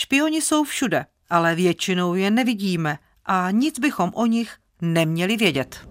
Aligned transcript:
Špioni 0.00 0.42
jsou 0.42 0.64
všude, 0.64 1.06
ale 1.30 1.54
většinou 1.54 2.14
je 2.14 2.30
nevidíme 2.30 2.98
a 3.26 3.50
nic 3.50 3.78
bychom 3.78 4.10
o 4.14 4.26
nich 4.26 4.56
neměli 4.82 5.36
vědět. 5.36 5.88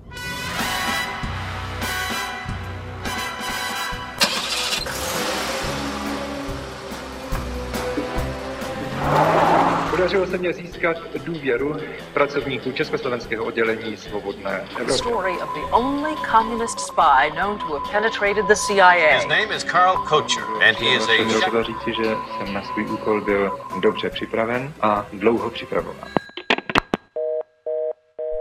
Podařilo 9.97 10.27
se 10.27 10.37
mě 10.37 10.53
získat 10.53 10.97
důvěru 11.23 11.75
pracovníků 12.13 12.71
Československého 12.71 13.45
oddělení 13.45 13.97
Svobodné 13.97 14.67
Evropy. 14.71 14.93
story 14.93 15.31
of 15.31 15.53
the 15.55 15.61
only 15.71 16.15
communist 16.31 16.79
spy 16.79 17.31
known 17.31 17.59
to 17.59 17.65
have 17.65 17.91
penetrated 17.91 18.45
the 18.47 18.55
CIA. 18.55 19.15
His 19.15 19.27
name 19.27 19.55
is 19.55 19.63
Carl 19.63 19.97
Kocher, 19.97 20.43
and 20.43 20.77
he 20.77 20.95
is 20.95 21.07
a 21.07 21.39
třeba 21.39 21.63
říci, 21.63 21.93
že 22.03 22.15
jsem 22.37 22.53
na 22.53 22.63
svůj 22.63 22.85
úkol 22.85 23.21
byl 23.21 23.59
dobře 23.81 24.09
připraven 24.09 24.73
a 24.81 25.05
dlouho 25.13 25.49
připravován. 25.49 26.09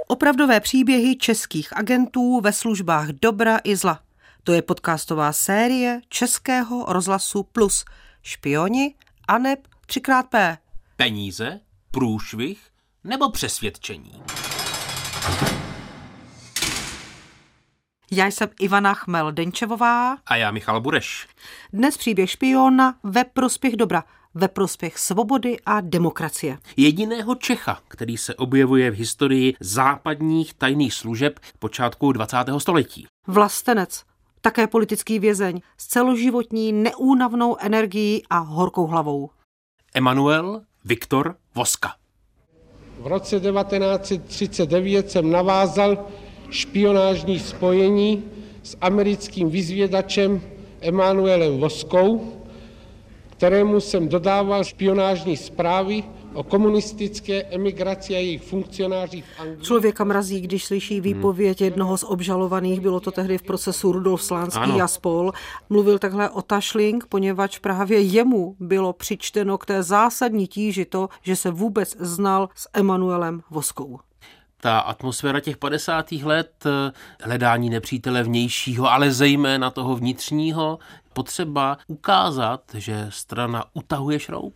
Opravdové 0.06 0.60
příběhy 0.60 1.16
českých 1.16 1.76
agentů 1.76 2.40
ve 2.40 2.52
službách 2.52 3.08
dobra 3.08 3.58
i 3.64 3.76
zla. 3.76 4.00
To 4.44 4.52
je 4.52 4.62
podcastová 4.62 5.32
série 5.32 6.00
Českého 6.08 6.84
rozhlasu 6.88 7.42
Plus. 7.42 7.84
Špioni, 8.22 8.94
ANEP, 9.28 9.60
3xP. 9.88 10.56
Peníze, 10.98 11.60
průšvih 11.90 12.60
nebo 13.04 13.30
přesvědčení? 13.30 14.22
Já 18.10 18.26
jsem 18.26 18.48
Ivana 18.60 18.94
Chmel-Denčevová. 18.94 20.16
A 20.26 20.36
já 20.36 20.50
Michal 20.50 20.80
Bureš. 20.80 21.28
Dnes 21.72 21.96
příběh 21.96 22.30
špiona 22.30 22.94
ve 23.02 23.24
prospěch 23.24 23.76
dobra, 23.76 24.04
ve 24.34 24.48
prospěch 24.48 24.98
svobody 24.98 25.56
a 25.66 25.80
demokracie. 25.80 26.58
Jediného 26.76 27.34
Čecha, 27.34 27.80
který 27.88 28.16
se 28.16 28.34
objevuje 28.34 28.90
v 28.90 28.94
historii 28.94 29.54
západních 29.60 30.54
tajných 30.54 30.94
služeb 30.94 31.40
počátku 31.58 32.12
20. 32.12 32.36
století. 32.58 33.06
Vlastenec, 33.26 34.04
také 34.40 34.66
politický 34.66 35.18
vězeň 35.18 35.60
s 35.78 35.86
celoživotní 35.86 36.72
neúnavnou 36.72 37.56
energií 37.60 38.22
a 38.30 38.38
horkou 38.38 38.86
hlavou. 38.86 39.30
Emanuel 39.94 40.62
Viktor 40.86 41.34
Voska. 41.54 41.94
V 42.98 43.06
roce 43.06 43.40
1939 43.40 45.10
jsem 45.10 45.30
navázal 45.30 46.06
špionážní 46.50 47.38
spojení 47.38 48.24
s 48.62 48.76
americkým 48.80 49.50
vyzvědačem 49.50 50.40
Emanuelem 50.80 51.58
Voskou, 51.58 52.32
kterému 53.30 53.80
jsem 53.80 54.08
dodával 54.08 54.64
špionážní 54.64 55.36
zprávy 55.36 56.04
o 56.36 56.42
komunistické 56.42 57.42
emigraci 57.42 58.14
a 58.14 58.18
jejich 58.18 58.42
funkcionářích 58.42 59.24
v 59.24 59.40
Anglii. 59.40 59.60
Člověka 59.60 60.04
mrazí, 60.04 60.40
když 60.40 60.64
slyší 60.64 61.00
výpověď 61.00 61.60
jednoho 61.60 61.98
z 61.98 62.04
obžalovaných, 62.04 62.80
bylo 62.80 63.00
to 63.00 63.10
tehdy 63.10 63.38
v 63.38 63.42
procesu 63.42 63.92
Rudolf 63.92 64.22
Slánský 64.22 64.60
Ano. 64.60 64.84
a 64.84 64.88
spol. 64.88 65.32
Mluvil 65.68 65.98
takhle 65.98 66.30
o 66.30 66.42
Tašling, 66.42 67.06
poněvadž 67.06 67.58
právě 67.58 68.00
jemu 68.00 68.56
bylo 68.60 68.92
přičteno 68.92 69.58
k 69.58 69.66
té 69.66 69.82
zásadní 69.82 70.46
tíži 70.46 70.84
to, 70.84 71.08
že 71.22 71.36
se 71.36 71.50
vůbec 71.50 71.96
znal 71.98 72.48
s 72.54 72.68
Emanuelem 72.72 73.42
Voskou. 73.50 73.98
Ta 74.60 74.78
atmosféra 74.78 75.40
těch 75.40 75.56
50. 75.56 76.24
let, 76.24 76.64
eh, 76.66 76.92
hledání 77.22 77.70
nepřítele 77.70 78.22
vnějšího, 78.22 78.90
ale 78.92 79.10
zejména 79.10 79.70
toho 79.70 79.96
vnitřního, 79.96 80.78
potřeba 81.12 81.78
ukázat, 81.86 82.60
že 82.74 83.06
strana 83.10 83.64
utahuje 83.74 84.18
šroub. 84.20 84.54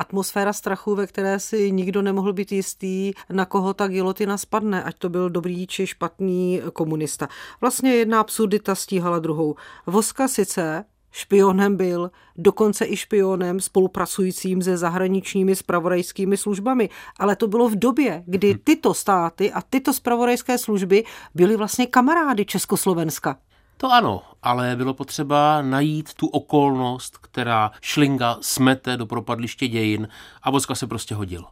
Atmosféra 0.00 0.52
strachu, 0.52 0.94
ve 0.94 1.06
které 1.06 1.40
si 1.40 1.72
nikdo 1.72 2.02
nemohl 2.02 2.32
být 2.32 2.52
jistý, 2.52 3.12
na 3.32 3.44
koho 3.44 3.74
ta 3.74 3.88
gilotina 3.88 4.38
spadne, 4.38 4.82
ať 4.82 4.98
to 4.98 5.08
byl 5.08 5.30
dobrý 5.30 5.66
či 5.66 5.86
špatný 5.86 6.60
komunista. 6.72 7.28
Vlastně 7.60 7.94
jedna 7.94 8.20
absurdita 8.20 8.74
stíhala 8.74 9.18
druhou. 9.18 9.54
Voska 9.86 10.28
sice 10.28 10.84
špionem 11.10 11.76
byl, 11.76 12.10
dokonce 12.36 12.86
i 12.86 12.96
špionem 12.96 13.60
spolupracujícím 13.60 14.62
se 14.62 14.76
zahraničními 14.76 15.56
spravodajskými 15.56 16.36
službami, 16.36 16.88
ale 17.18 17.36
to 17.36 17.46
bylo 17.46 17.68
v 17.68 17.76
době, 17.76 18.22
kdy 18.26 18.54
tyto 18.64 18.94
státy 18.94 19.52
a 19.52 19.62
tyto 19.62 19.92
spravodajské 19.92 20.58
služby 20.58 21.04
byly 21.34 21.56
vlastně 21.56 21.86
kamarády 21.86 22.44
Československa. 22.44 23.36
To 23.80 23.92
ano, 23.92 24.22
ale 24.42 24.76
bylo 24.76 24.94
potřeba 24.94 25.62
najít 25.62 26.14
tu 26.14 26.26
okolnost, 26.26 27.18
která 27.18 27.70
šlinga 27.80 28.36
smete 28.40 28.96
do 28.96 29.06
propadliště 29.06 29.68
dějin 29.68 30.08
a 30.42 30.50
Voska 30.50 30.74
se 30.74 30.86
prostě 30.86 31.14
hodil. 31.14 31.44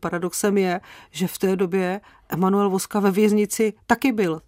Paradoxem 0.00 0.58
je, 0.58 0.80
že 1.10 1.26
v 1.26 1.38
té 1.38 1.56
době 1.56 2.00
Emanuel 2.28 2.70
Voska 2.70 3.00
ve 3.00 3.10
věznici 3.10 3.72
taky 3.86 4.12
byl. 4.12 4.40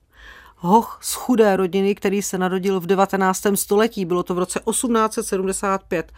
Hoch 0.57 0.99
z 1.03 1.15
chudé 1.15 1.57
rodiny, 1.57 1.95
který 1.95 2.23
se 2.23 2.39
narodil 2.39 2.81
v 2.81 2.87
19. 2.87 3.43
století, 3.55 4.05
bylo 4.05 4.23
to 4.23 4.35
v 4.35 4.39
roce 4.39 4.61
1875. 4.71 6.13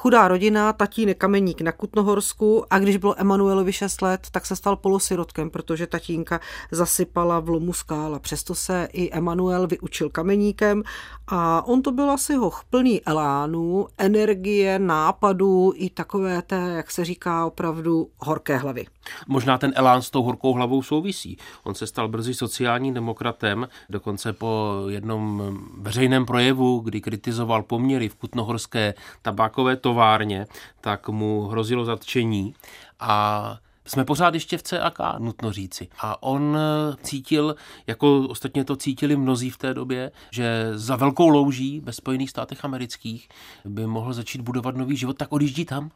Chudá 0.00 0.28
rodina, 0.28 0.72
tatínek 0.72 1.18
kameník 1.18 1.60
na 1.60 1.72
Kutnohorsku 1.72 2.64
a 2.70 2.78
když 2.78 2.96
bylo 2.96 3.20
Emanuelovi 3.20 3.72
6 3.72 4.02
let, 4.02 4.26
tak 4.30 4.46
se 4.46 4.56
stal 4.56 4.76
polosirotkem, 4.76 5.50
protože 5.50 5.86
tatínka 5.86 6.40
zasypala 6.70 7.40
v 7.40 7.48
lomu 7.48 7.72
skála. 7.72 8.18
Přesto 8.18 8.54
se 8.54 8.88
i 8.92 9.10
Emanuel 9.12 9.66
vyučil 9.66 10.10
kameníkem 10.10 10.82
a 11.26 11.66
on 11.66 11.82
to 11.82 11.92
byl 11.92 12.10
asi 12.10 12.34
hoch 12.34 12.64
plný 12.70 13.02
elánu, 13.06 13.86
energie, 13.98 14.78
nápadů 14.78 15.72
i 15.76 15.90
takové 15.90 16.42
té, 16.42 16.72
jak 16.76 16.90
se 16.90 17.04
říká, 17.04 17.46
opravdu 17.46 18.08
horké 18.18 18.56
hlavy. 18.56 18.86
Možná 19.28 19.58
ten 19.58 19.72
elán 19.76 20.02
s 20.02 20.10
tou 20.10 20.22
horkou 20.22 20.52
hlavou 20.52 20.82
souvisí. 20.82 21.36
On 21.64 21.74
se 21.74 21.86
stal 21.86 22.08
brzy 22.08 22.34
sociálním 22.34 22.94
demokratem, 22.94 23.68
dokonce 23.88 24.32
po 24.32 24.84
jednom 24.88 25.42
veřejném 25.78 26.26
projevu, 26.26 26.78
kdy 26.78 27.00
kritizoval 27.00 27.62
poměry 27.62 28.08
v 28.08 28.14
kutnohorské 28.14 28.94
tabákové 29.22 29.76
továrně, 29.90 30.46
tak 30.80 31.08
mu 31.08 31.46
hrozilo 31.46 31.84
zatčení 31.84 32.54
a 33.00 33.58
jsme 33.86 34.04
pořád 34.04 34.34
ještě 34.34 34.58
v 34.58 34.62
CAK, 34.62 34.98
nutno 35.18 35.52
říci. 35.52 35.88
A 36.00 36.22
on 36.22 36.58
cítil, 37.02 37.54
jako 37.86 38.20
ostatně 38.28 38.64
to 38.64 38.76
cítili 38.76 39.16
mnozí 39.16 39.50
v 39.50 39.58
té 39.58 39.74
době, 39.74 40.12
že 40.30 40.70
za 40.74 40.96
velkou 40.96 41.28
louží 41.28 41.80
ve 41.80 41.92
Spojených 41.92 42.30
státech 42.30 42.64
amerických 42.64 43.28
by 43.64 43.86
mohl 43.86 44.12
začít 44.12 44.40
budovat 44.40 44.76
nový 44.76 44.96
život, 44.96 45.16
tak 45.16 45.32
odjíždí 45.32 45.64
tam. 45.64 45.90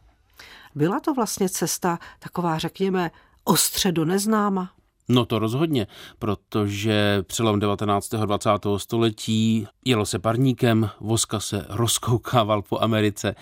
Byla 0.75 1.01
to 1.01 1.15
vlastně 1.15 1.49
cesta 1.49 1.99
taková, 2.19 2.59
řekněme, 2.59 3.11
ostře 3.45 3.93
do 3.93 4.05
neznáma? 4.05 4.71
No 5.09 5.25
to 5.25 5.39
rozhodně, 5.39 5.87
protože 6.19 7.23
přelom 7.27 7.61
19. 7.61 8.15
a 8.15 8.25
20. 8.25 8.51
století 8.77 9.67
jelo 9.85 10.07
se 10.07 10.19
parníkem, 10.19 10.91
Voska 11.01 11.41
se 11.41 11.67
rozkoukával 11.69 12.63
po 12.63 12.81
Americe, 12.81 13.35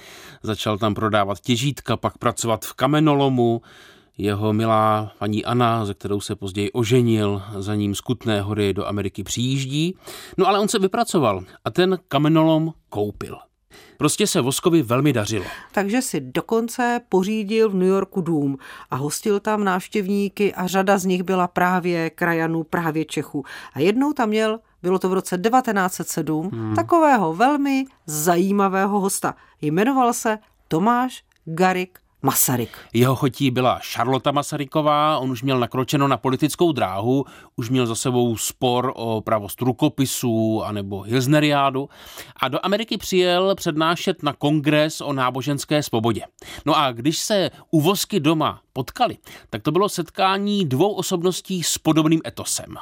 začal 0.43 0.79
tam 0.79 0.95
prodávat 0.95 1.41
těžítka, 1.41 1.97
pak 1.97 2.19
pracovat 2.19 2.65
v 2.65 2.73
kamenolomu, 2.73 3.63
jeho 4.19 4.53
milá 4.53 5.13
paní 5.19 5.45
Anna, 5.45 5.85
ze 5.85 5.95
kterou 5.95 6.21
se 6.21 6.37
později 6.37 6.73
oženil, 6.73 7.43
za 7.59 7.75
ním 7.75 7.95
z 7.95 8.01
Kutné 8.01 8.43
hory 8.43 8.75
do 8.75 8.87
Ameriky 8.87 9.23
přijíždí. 9.23 9.97
No 10.39 10.49
ale 10.49 10.59
on 10.59 10.69
se 10.69 10.79
vypracoval 10.79 11.45
a 11.65 11.71
ten 11.71 11.99
kamenolom 12.09 12.73
koupil. 12.89 13.37
Prostě 13.97 14.27
se 14.27 14.41
Voskovi 14.41 14.83
velmi 14.83 15.13
dařilo. 15.13 15.45
Takže 15.73 16.03
si 16.03 16.21
dokonce 16.21 17.01
pořídil 17.09 17.71
v 17.71 17.75
New 17.75 17.89
Yorku 17.89 18.21
dům 18.21 18.59
a 18.91 18.97
hostil 18.97 19.41
tam 19.41 19.65
návštěvníky 19.65 20.55
a 20.55 20.67
řada 20.67 20.99
z 20.99 21.05
nich 21.05 21.23
byla 21.23 21.49
právě 21.49 22.11
krajanů, 22.11 22.65
právě 22.65 23.05
Čechů. 23.05 23.45
A 23.75 23.81
jednou 23.81 24.13
tam 24.13 24.29
měl, 24.29 24.61
bylo 24.83 24.99
to 24.99 25.09
v 25.09 25.13
roce 25.13 25.39
1907, 25.39 26.51
hmm. 26.53 26.75
takového 26.75 27.35
velmi 27.35 27.85
zajímavého 28.07 29.01
hosta. 29.01 29.35
Jmenoval 29.63 30.13
se 30.13 30.39
Tomáš 30.69 31.25
Garik 31.45 31.99
Masaryk. 32.23 32.79
Jeho 32.93 33.17
chotí 33.17 33.51
byla 33.51 33.81
Charlotta 33.93 34.33
Masaryková, 34.33 35.19
on 35.19 35.31
už 35.31 35.43
měl 35.43 35.59
nakročeno 35.59 36.09
na 36.09 36.17
politickou 36.17 36.73
dráhu, 36.73 37.25
už 37.57 37.71
měl 37.71 37.87
za 37.87 37.95
sebou 37.95 38.37
spor 38.37 38.93
o 38.97 39.21
pravost 39.21 39.61
rukopisů 39.61 40.63
anebo 40.65 41.01
Hilsneriádu 41.01 41.89
a 42.37 42.49
do 42.49 42.59
Ameriky 42.63 42.99
přijel 42.99 43.55
přednášet 43.55 44.23
na 44.23 44.33
kongres 44.33 45.01
o 45.01 45.13
náboženské 45.13 45.83
svobodě. 45.83 46.23
No 46.67 46.79
a 46.79 46.93
když 46.93 47.19
se 47.19 47.51
u 47.71 47.81
Vosky 47.81 48.21
doma 48.21 48.61
potkali, 48.73 49.17
tak 49.51 49.63
to 49.63 49.71
bylo 49.71 49.89
setkání 49.89 50.65
dvou 50.65 50.93
osobností 50.93 51.63
s 51.63 51.79
podobným 51.79 52.21
etosem. 52.27 52.77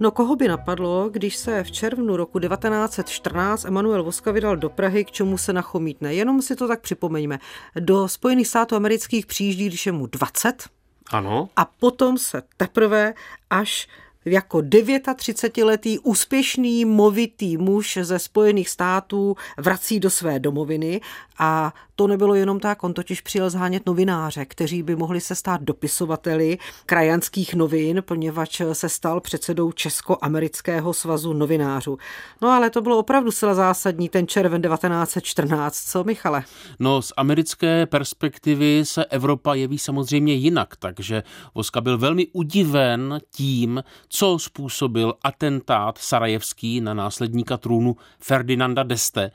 No 0.00 0.10
koho 0.10 0.36
by 0.36 0.48
napadlo, 0.48 1.08
když 1.12 1.36
se 1.36 1.64
v 1.64 1.70
červnu 1.70 2.16
roku 2.16 2.38
1914 2.38 3.64
Emanuel 3.64 4.04
Voska 4.04 4.30
vydal 4.32 4.56
do 4.56 4.70
Prahy, 4.70 5.04
k 5.04 5.10
čemu 5.10 5.38
se 5.38 5.52
nachomítne. 5.52 6.14
Jenom 6.14 6.42
si 6.42 6.56
to 6.56 6.68
tak 6.68 6.80
připomeňme. 6.80 7.38
Do 7.80 8.08
Spojených 8.08 8.48
států 8.48 8.76
amerických 8.76 9.26
přijíždí, 9.26 9.66
když 9.66 9.86
je 9.86 9.92
mu 9.92 10.06
20. 10.06 10.64
Ano. 11.10 11.48
A 11.56 11.64
potom 11.64 12.18
se 12.18 12.42
teprve 12.56 13.14
až 13.50 13.88
jako 14.24 14.58
39-letý 14.58 15.98
úspěšný, 15.98 16.84
movitý 16.84 17.56
muž 17.56 17.98
ze 18.02 18.18
Spojených 18.18 18.68
států 18.68 19.36
vrací 19.56 20.00
do 20.00 20.10
své 20.10 20.38
domoviny 20.38 21.00
a 21.38 21.74
to 21.96 22.06
nebylo 22.06 22.34
jenom 22.34 22.60
tak, 22.60 22.84
on 22.84 22.94
totiž 22.94 23.20
přijel 23.20 23.50
zhánět 23.50 23.86
novináře, 23.86 24.44
kteří 24.44 24.82
by 24.82 24.96
mohli 24.96 25.20
se 25.20 25.34
stát 25.34 25.62
dopisovateli 25.62 26.58
krajanských 26.86 27.54
novin, 27.54 28.02
poněvadž 28.04 28.62
se 28.72 28.88
stal 28.88 29.20
předsedou 29.20 29.72
Česko-amerického 29.72 30.92
svazu 30.94 31.32
novinářů. 31.32 31.98
No 32.42 32.48
ale 32.48 32.70
to 32.70 32.80
bylo 32.80 32.98
opravdu 32.98 33.30
zcela 33.30 33.54
zásadní, 33.54 34.08
ten 34.08 34.26
červen 34.26 34.62
1914, 34.62 35.80
co 35.90 36.04
Michale? 36.04 36.44
No 36.78 37.02
z 37.02 37.12
americké 37.16 37.86
perspektivy 37.86 38.80
se 38.84 39.04
Evropa 39.04 39.54
jeví 39.54 39.78
samozřejmě 39.78 40.34
jinak, 40.34 40.76
takže 40.76 41.22
Voska 41.54 41.80
byl 41.80 41.98
velmi 41.98 42.26
udiven 42.32 43.18
tím, 43.30 43.82
co 44.08 44.38
způsobil 44.38 45.14
atentát 45.22 45.98
sarajevský 45.98 46.80
na 46.80 46.94
následníka 46.94 47.56
trůnu 47.56 47.96
Ferdinanda 48.18 48.82
d'Este 48.82 49.30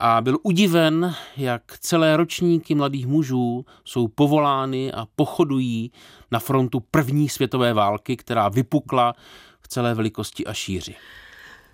a 0.00 0.20
byl 0.20 0.38
udiven, 0.42 1.14
jak 1.36 1.62
celé 1.80 2.16
ročníky 2.16 2.74
mladých 2.74 3.06
mužů 3.06 3.64
jsou 3.84 4.08
povolány 4.08 4.92
a 4.92 5.06
pochodují 5.16 5.92
na 6.30 6.38
frontu 6.38 6.80
první 6.90 7.28
světové 7.28 7.74
války, 7.74 8.16
která 8.16 8.48
vypukla 8.48 9.14
v 9.60 9.68
celé 9.68 9.94
velikosti 9.94 10.46
a 10.46 10.52
šíři. 10.52 10.94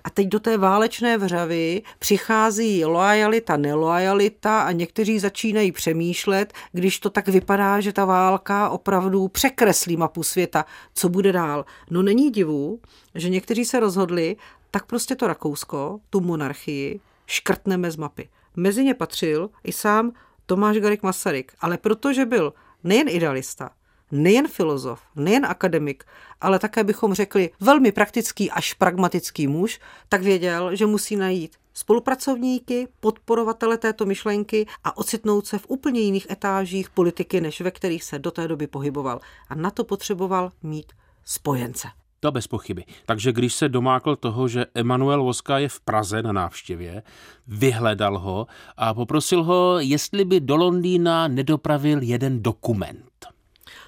A 0.05 0.11
teď 0.11 0.29
do 0.29 0.41
té 0.41 0.59
válečné 0.59 1.19
vřavy 1.19 1.83
přichází 1.99 2.85
loajalita, 2.85 3.57
neloajalita 3.57 4.63
a 4.63 4.73
někteří 4.73 5.19
začínají 5.19 5.73
přemýšlet, 5.73 6.53
když 6.73 6.99
to 6.99 7.11
tak 7.11 7.29
vypadá, 7.29 7.81
že 7.81 7.93
ta 7.93 8.05
válka 8.05 8.69
opravdu 8.69 9.29
překreslí 9.29 9.97
mapu 9.97 10.23
světa, 10.23 10.65
co 10.95 11.09
bude 11.09 11.33
dál. 11.33 11.65
No 11.91 12.03
není 12.03 12.31
divu, 12.31 12.81
že 13.15 13.29
někteří 13.29 13.65
se 13.65 13.81
rozhodli, 13.81 14.37
tak 14.71 14.87
prostě 14.87 15.17
to 15.17 15.27
Rakousko, 15.27 15.99
tu 16.11 16.21
monarchii, 16.21 17.01
škrtneme 17.27 17.91
z 17.91 17.97
mapy. 17.97 18.29
Mezi 18.57 18.85
ně 18.85 18.95
patřil 18.95 19.51
i 19.65 19.73
sám 19.73 20.13
Tomáš 20.47 20.77
Garik 20.77 21.03
Masaryk, 21.03 21.53
ale 21.61 21.79
protože 21.79 22.27
byl 22.27 22.53
nejen 22.85 23.09
idealista, 23.09 23.71
nejen 24.11 24.49
filozof, 24.49 25.01
nejen 25.17 25.47
akademik, 25.47 26.05
ale 26.41 26.59
také 26.59 26.85
bychom 26.85 27.15
řekli 27.15 27.51
velmi 27.61 27.93
praktický 27.93 28.51
až 28.51 28.75
pragmatický 28.75 29.47
muž, 29.47 29.81
tak 30.09 30.23
věděl, 30.23 30.77
že 30.77 30.87
musí 30.87 31.17
najít 31.17 31.57
spolupracovníky, 31.75 32.89
podporovatele 33.01 33.79
této 33.79 34.07
myšlenky 34.07 34.67
a 34.85 34.97
ocitnout 34.97 35.47
se 35.47 35.59
v 35.59 35.67
úplně 35.69 36.01
jiných 36.01 36.31
etážích 36.31 36.91
politiky, 36.91 37.41
než 37.41 37.61
ve 37.61 37.71
kterých 37.71 38.05
se 38.05 38.19
do 38.19 38.31
té 38.31 38.49
doby 38.49 38.67
pohyboval. 38.67 39.21
A 39.49 39.55
na 39.55 39.71
to 39.71 39.85
potřeboval 39.85 40.53
mít 40.63 40.93
spojence. 41.25 41.89
To 42.27 42.33
bez 42.33 42.47
pochyby. 42.47 42.85
Takže 43.07 43.33
když 43.33 43.55
se 43.55 43.69
domákl 43.69 44.17
toho, 44.17 44.49
že 44.49 44.67
Emanuel 44.75 45.23
Voska 45.23 45.59
je 45.59 45.69
v 45.69 45.81
Praze 45.81 46.23
na 46.23 46.33
návštěvě, 46.33 47.03
vyhledal 47.47 48.19
ho 48.19 48.47
a 48.77 48.95
poprosil 48.95 49.45
ho, 49.45 49.79
jestli 49.79 50.25
by 50.25 50.41
do 50.41 50.57
Londýna 50.57 51.29
nedopravil 51.29 52.03
jeden 52.03 52.43
dokument. 52.43 53.16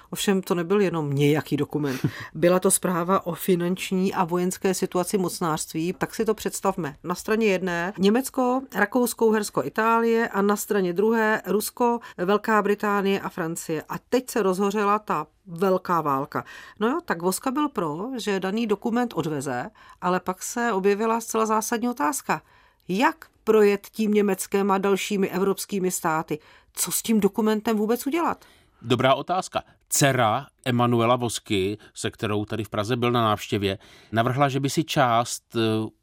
Ovšem 0.09 0.41
to 0.41 0.55
nebyl 0.55 0.81
jenom 0.81 1.13
nějaký 1.13 1.57
dokument. 1.57 2.01
Byla 2.33 2.59
to 2.59 2.71
zpráva 2.71 3.25
o 3.25 3.33
finanční 3.33 4.13
a 4.13 4.23
vojenské 4.23 4.73
situaci 4.73 5.17
mocnářství, 5.17 5.93
tak 5.97 6.15
si 6.15 6.25
to 6.25 6.33
představme. 6.33 6.95
Na 7.03 7.15
straně 7.15 7.47
jedné 7.47 7.93
Německo, 7.97 8.61
Rakousko, 8.75 9.25
Uhersko, 9.25 9.63
Itálie 9.63 10.27
a 10.27 10.41
na 10.41 10.55
straně 10.55 10.93
druhé 10.93 11.41
Rusko, 11.47 11.99
Velká 12.17 12.61
Británie 12.61 13.19
a 13.21 13.29
Francie. 13.29 13.83
A 13.89 13.95
teď 14.09 14.29
se 14.29 14.43
rozhořela 14.43 14.99
ta 14.99 15.27
velká 15.47 16.01
válka. 16.01 16.45
No 16.79 16.87
jo, 16.87 16.99
tak 17.05 17.21
Voska 17.21 17.51
byl 17.51 17.69
pro, 17.69 18.07
že 18.17 18.39
daný 18.39 18.67
dokument 18.67 19.13
odveze, 19.15 19.69
ale 20.01 20.19
pak 20.19 20.43
se 20.43 20.73
objevila 20.73 21.21
zcela 21.21 21.45
zásadní 21.45 21.89
otázka. 21.89 22.41
Jak 22.87 23.25
projet 23.43 23.87
tím 23.91 24.13
Německem 24.13 24.71
a 24.71 24.77
dalšími 24.77 25.29
evropskými 25.29 25.91
státy? 25.91 26.39
Co 26.73 26.91
s 26.91 27.01
tím 27.01 27.19
dokumentem 27.19 27.77
vůbec 27.77 28.07
udělat? 28.07 28.45
Dobrá 28.81 29.15
otázka. 29.15 29.63
Dcera 29.89 30.47
Emanuela 30.65 31.15
Vosky, 31.15 31.77
se 31.93 32.11
kterou 32.11 32.45
tady 32.45 32.63
v 32.63 32.69
Praze 32.69 32.95
byl 32.95 33.11
na 33.11 33.21
návštěvě, 33.21 33.77
navrhla, 34.11 34.49
že 34.49 34.59
by 34.59 34.69
si 34.69 34.83
část 34.83 35.43
eh, 35.55 35.59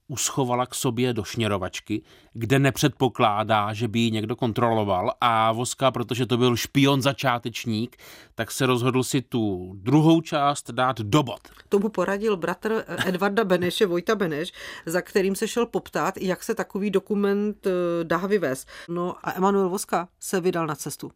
uschovala 0.09 0.67
k 0.67 0.75
sobě 0.75 1.13
do 1.13 1.25
šněrovačky, 1.25 2.03
kde 2.33 2.59
nepředpokládá, 2.59 3.73
že 3.73 3.89
by 3.89 3.99
ji 3.99 4.11
někdo 4.11 4.37
kontroloval 4.37 5.13
a 5.21 5.53
Voska, 5.53 5.91
protože 5.91 6.27
to 6.27 6.37
byl 6.37 6.57
špion 6.57 7.03
začátečník, 7.03 7.97
tak 8.35 8.51
se 8.51 8.67
rozhodl 8.67 9.03
si 9.03 9.23
tu 9.23 9.73
druhou 9.77 10.21
část 10.21 10.71
dát 10.71 11.01
do 11.01 11.23
bod. 11.23 11.41
Tomu 11.69 11.89
poradil 11.89 12.37
bratr 12.37 12.85
eh, 12.87 13.09
Edvarda 13.09 13.45
Beneše, 13.45 13.87
Vojta 13.87 14.15
Beneš, 14.15 14.53
za 14.87 15.01
kterým 15.01 15.37
se 15.37 15.49
šel 15.49 15.67
poptát, 15.67 16.17
jak 16.21 16.43
se 16.43 16.55
takový 16.55 16.91
dokument 16.91 17.67
eh, 17.67 17.71
dá 18.05 18.19
vyvést. 18.19 18.69
No 18.89 19.17
a 19.23 19.33
Emanuel 19.37 19.69
Voska 19.69 20.09
se 20.21 20.41
vydal 20.41 20.67
na 20.67 20.75
cestu. 20.75 21.11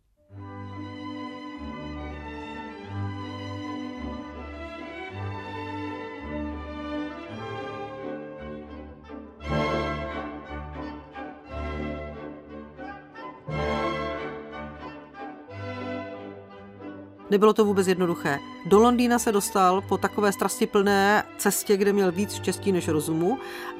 Nebylo 17.30 17.52
to 17.52 17.64
vůbec 17.64 17.86
jednoduché. 17.86 18.38
Do 18.66 18.78
Londýna 18.78 19.18
se 19.18 19.32
dostal 19.32 19.80
po 19.80 19.98
takové 19.98 20.32
strastiplné 20.32 21.24
cestě, 21.38 21.76
kde 21.76 21.92
měl 21.92 22.12
víc 22.12 22.34
štěstí 22.34 22.72
než 22.72 22.88
rozumu 22.88 23.38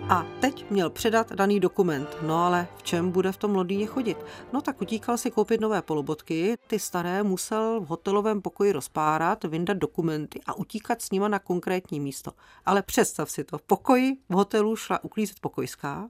a 0.08 0.26
teď 0.41 0.70
měl 0.70 0.91
předat 0.91 1.32
daný 1.32 1.61
dokument. 1.61 2.17
No 2.23 2.44
ale 2.44 2.69
v 2.76 2.82
čem 2.82 3.11
bude 3.11 3.32
v 3.32 3.37
tom 3.37 3.55
Londýně 3.55 3.87
chodit? 3.87 4.19
No 4.52 4.61
tak 4.61 4.82
utíkal 4.82 5.19
si 5.19 5.31
koupit 5.31 5.61
nové 5.61 5.82
polobotky, 5.82 6.56
ty 6.67 6.79
staré 6.79 7.23
musel 7.23 7.81
v 7.81 7.87
hotelovém 7.87 8.43
pokoji 8.43 8.73
rozpárat, 8.73 9.44
vyndat 9.44 9.76
dokumenty 9.76 10.41
a 10.47 10.55
utíkat 10.55 11.02
s 11.02 11.11
nima 11.11 11.29
na 11.29 11.38
konkrétní 11.38 12.00
místo. 12.00 12.32
Ale 12.67 12.82
představ 12.82 13.31
si 13.31 13.44
to, 13.44 13.58
v 13.58 13.62
pokoji 13.62 14.17
v 14.29 14.35
hotelu 14.35 14.76
šla 14.76 15.05
uklízet 15.05 15.41
pokojská, 15.41 16.08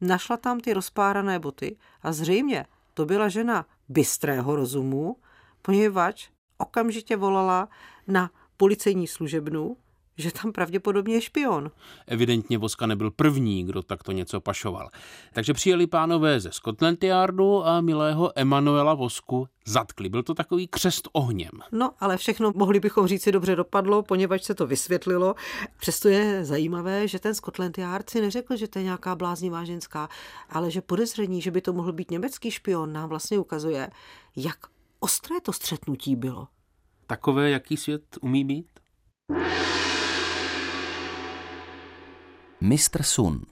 našla 0.00 0.36
tam 0.36 0.60
ty 0.60 0.72
rozpárané 0.72 1.38
boty 1.38 1.76
a 2.02 2.12
zřejmě 2.12 2.66
to 2.94 3.06
byla 3.06 3.28
žena 3.28 3.66
bystrého 3.88 4.56
rozumu, 4.56 5.16
poněvadž 5.62 6.33
okamžitě 6.64 7.16
volala 7.16 7.68
na 8.08 8.30
policejní 8.56 9.06
služebnu, 9.06 9.76
že 10.16 10.32
tam 10.32 10.52
pravděpodobně 10.52 11.14
je 11.14 11.20
špion. 11.20 11.70
Evidentně 12.06 12.58
Voska 12.58 12.86
nebyl 12.86 13.10
první, 13.10 13.64
kdo 13.64 13.82
takto 13.82 14.12
něco 14.12 14.40
pašoval. 14.40 14.90
Takže 15.32 15.54
přijeli 15.54 15.86
pánové 15.86 16.40
ze 16.40 16.52
Scotland 16.52 17.04
Yardu 17.04 17.66
a 17.66 17.80
milého 17.80 18.32
Emanuela 18.36 18.94
Vosku 18.94 19.48
zatkli. 19.66 20.08
Byl 20.08 20.22
to 20.22 20.34
takový 20.34 20.68
křest 20.68 21.08
ohněm. 21.12 21.50
No, 21.72 21.90
ale 22.00 22.16
všechno 22.16 22.52
mohli 22.54 22.80
bychom 22.80 23.06
říct 23.06 23.22
si 23.22 23.32
dobře 23.32 23.56
dopadlo, 23.56 24.02
poněvadž 24.02 24.42
se 24.42 24.54
to 24.54 24.66
vysvětlilo. 24.66 25.34
Přesto 25.78 26.08
je 26.08 26.44
zajímavé, 26.44 27.08
že 27.08 27.18
ten 27.18 27.34
Scotland 27.34 27.78
Yard 27.78 28.10
si 28.10 28.20
neřekl, 28.20 28.56
že 28.56 28.68
to 28.68 28.78
je 28.78 28.82
nějaká 28.82 29.14
bláznivá 29.16 29.64
ženská, 29.64 30.08
ale 30.50 30.70
že 30.70 30.80
podezření, 30.80 31.40
že 31.40 31.50
by 31.50 31.60
to 31.60 31.72
mohl 31.72 31.92
být 31.92 32.10
německý 32.10 32.50
špion, 32.50 32.92
nám 32.92 33.08
vlastně 33.08 33.38
ukazuje, 33.38 33.90
jak 34.36 34.58
ostré 35.00 35.40
to 35.40 35.52
střetnutí 35.52 36.16
bylo. 36.16 36.48
Takové, 37.06 37.50
jaký 37.50 37.76
svět 37.76 38.02
umí 38.20 38.44
být? 38.44 38.66
Mr. 42.60 43.02
Sun. 43.02 43.42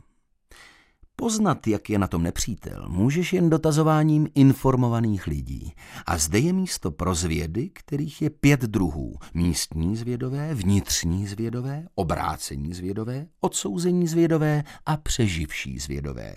Poznat, 1.17 1.67
jak 1.67 1.91
je 1.91 1.99
na 1.99 2.07
tom 2.07 2.23
nepřítel, 2.23 2.89
můžeš 2.89 3.33
jen 3.33 3.51
dotazováním 3.51 4.29
informovaných 4.35 5.27
lidí. 5.27 5.73
A 6.07 6.19
zde 6.19 6.39
je 6.39 6.53
místo 6.53 6.91
pro 6.91 7.15
zvědy, 7.15 7.71
kterých 7.71 8.23
je 8.23 8.31
pět 8.31 8.61
druhů. 8.61 9.15
Místní 9.35 9.97
zvědové, 9.97 10.55
vnitřní 10.55 11.27
zvědové, 11.27 11.87
obrácení 11.95 12.75
zvědové, 12.75 13.27
odsouzení 13.41 14.07
zvědové 14.09 14.65
a 14.87 14.97
přeživší 14.97 15.79
zvědové. 15.79 16.35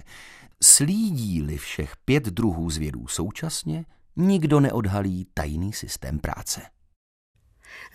Slídí-li 0.64 1.58
všech 1.58 1.94
pět 2.06 2.26
druhů 2.26 2.70
zvědů 2.70 3.08
současně, 3.08 3.86
nikdo 4.16 4.60
neodhalí 4.60 5.28
tajný 5.34 5.74
systém 5.74 6.20
práce. 6.20 6.62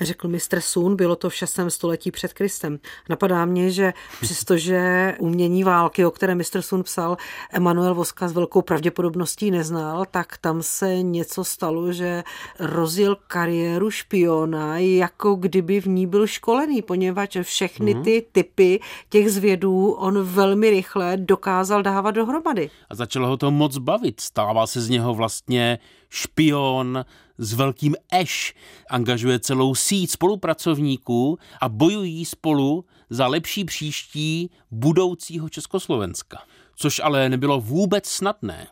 Řekl 0.01 0.29
mistr 0.29 0.61
Sun, 0.61 0.97
bylo 0.97 1.17
to 1.17 1.31
v 1.31 1.35
6. 1.35 1.61
století 1.69 2.11
před 2.11 2.33
Kristem. 2.33 2.79
Napadá 3.09 3.45
mě, 3.45 3.71
že 3.71 3.93
přestože 4.21 5.15
umění 5.19 5.65
války, 5.65 6.05
o 6.05 6.11
které 6.11 6.35
mistr 6.35 6.63
Sun 6.63 6.83
psal, 6.83 7.17
Emanuel 7.53 7.95
Voska 7.95 8.29
s 8.29 8.33
velkou 8.33 8.63
pravděpodobností 8.63 9.51
neznal, 9.51 10.05
tak 10.11 10.39
tam 10.39 10.63
se 10.63 11.03
něco 11.03 11.45
stalo, 11.45 11.93
že 11.93 12.23
rozjel 12.59 13.17
kariéru 13.27 13.91
špiona, 13.91 14.79
jako 14.79 15.35
kdyby 15.35 15.81
v 15.81 15.87
ní 15.87 16.07
byl 16.07 16.27
školený, 16.27 16.83
poněvadž 16.83 17.37
všechny 17.43 17.95
mhm. 17.95 18.03
ty 18.03 18.27
typy 18.33 18.81
těch 19.09 19.33
zvědů 19.33 19.91
on 19.93 20.23
velmi 20.23 20.71
rychle 20.71 21.17
dokázal 21.17 21.83
dávat 21.83 22.11
dohromady. 22.11 22.71
A 22.91 22.95
začalo 22.95 23.29
ho 23.29 23.37
to 23.37 23.51
moc 23.51 23.79
bavit. 23.79 24.21
Stával 24.21 24.67
se 24.67 24.81
z 24.81 24.89
něho 24.89 25.15
vlastně 25.15 25.79
špion 26.11 27.05
s 27.39 27.53
velkým 27.53 27.95
eš. 28.13 28.55
Angažuje 28.91 29.41
celou 29.41 29.75
síť 29.75 30.11
spolupracovníků 30.11 31.39
a 31.61 31.69
bojují 31.69 32.25
spolu 32.25 32.85
za 33.11 33.27
lepší 33.27 33.65
příští 33.65 34.51
budoucího 34.71 35.49
Československa. 35.49 36.43
Což 36.77 37.01
ale 37.05 37.29
nebylo 37.29 37.61
vůbec 37.61 38.07
snadné 38.07 38.67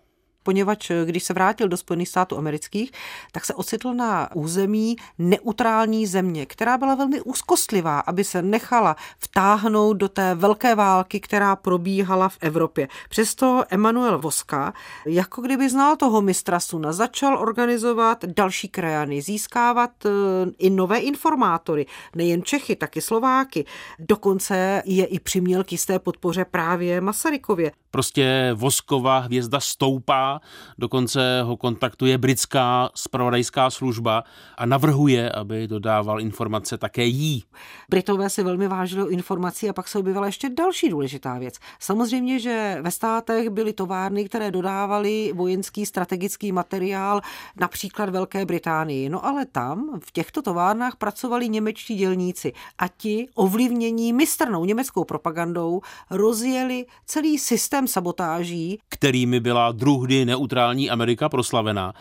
poněvadž 0.49 0.91
eh, 0.91 1.05
když 1.05 1.25
se 1.25 1.35
vrátil 1.35 1.69
do 1.69 1.77
Spojených 1.77 2.09
států 2.09 2.39
amerických, 2.39 2.93
tak 3.33 3.45
se 3.45 3.55
ocitl 3.55 3.95
na 3.95 4.29
území 4.35 4.97
neutrální 5.19 6.07
země, 6.07 6.47
která 6.47 6.79
byla 6.79 6.95
velmi 6.95 7.21
úzkostlivá, 7.21 8.01
aby 8.01 8.25
se 8.25 8.43
nechala 8.43 8.97
vtáhnout 9.19 9.97
do 9.97 10.09
té 10.09 10.35
velké 10.35 10.75
války, 10.75 11.21
která 11.21 11.57
probíhala 11.57 12.29
v 12.29 12.37
Evropě. 12.41 12.89
Přesto 13.09 13.65
Emanuel 13.69 14.19
Voska, 14.19 14.73
jako 15.07 15.43
kdyby 15.43 15.69
znal 15.69 15.97
toho 15.97 16.23
mistra 16.23 16.61
Suna, 16.61 16.93
začal 16.93 17.39
organizovat 17.39 18.25
další 18.25 18.69
krajany, 18.69 19.23
získávat 19.23 19.91
eh, 20.07 20.11
i 20.59 20.71
nové 20.71 20.99
informátory, 20.99 21.87
nejen 22.17 22.43
Čechy, 22.43 22.77
taky 22.77 23.01
Slováky. 23.01 23.65
Dokonce 23.99 24.83
je 24.85 25.05
i 25.05 25.21
přiměl 25.21 25.65
k 25.65 25.73
jisté 25.73 25.99
podpoře 25.99 26.45
právě 26.45 27.01
Masarykově. 27.01 27.73
Prostě 27.91 28.51
Vosková 28.55 29.19
hvězda 29.19 29.61
stoupá 29.61 30.38
dokonce 30.79 31.43
ho 31.43 31.57
kontaktuje 31.57 32.19
britská 32.19 32.91
spravodajská 32.95 33.71
služba 33.71 34.25
a 34.59 34.67
navrhuje, 34.67 35.33
aby 35.33 35.69
dodával 35.69 36.21
informace 36.21 36.79
také 36.79 37.05
jí. 37.05 37.45
Britové 37.91 38.31
si 38.31 38.43
velmi 38.43 38.69
vážili 38.69 39.13
informací 39.13 39.69
a 39.69 39.73
pak 39.73 39.89
se 39.89 39.99
objevila 39.99 40.27
ještě 40.27 40.49
další 40.49 40.89
důležitá 40.89 41.39
věc. 41.39 41.55
Samozřejmě, 41.81 42.39
že 42.39 42.79
ve 42.81 42.91
státech 42.91 43.51
byly 43.51 43.73
továrny, 43.73 44.25
které 44.25 44.51
dodávaly 44.51 45.33
vojenský 45.35 45.87
strategický 45.87 46.53
materiál 46.53 47.21
například 47.61 48.09
Velké 48.09 48.47
Británii. 48.47 49.09
No 49.09 49.27
ale 49.27 49.47
tam 49.47 50.01
v 50.05 50.13
těchto 50.13 50.43
továrnách 50.43 50.97
pracovali 50.97 51.49
němečtí 51.49 51.95
dělníci 51.95 52.53
a 52.79 52.89
ti 52.89 53.29
ovlivnění 53.35 54.13
mistrnou 54.13 54.65
německou 54.65 55.05
propagandou 55.05 55.81
rozjeli 56.11 56.87
celý 57.07 57.39
systém 57.39 57.87
sabotáží, 57.87 58.79
kterými 58.89 59.41
byla 59.41 59.73
druhdy 59.73 60.25
neutrální 60.29 60.91
Amerika 60.91 61.29
proslavená. 61.29 61.93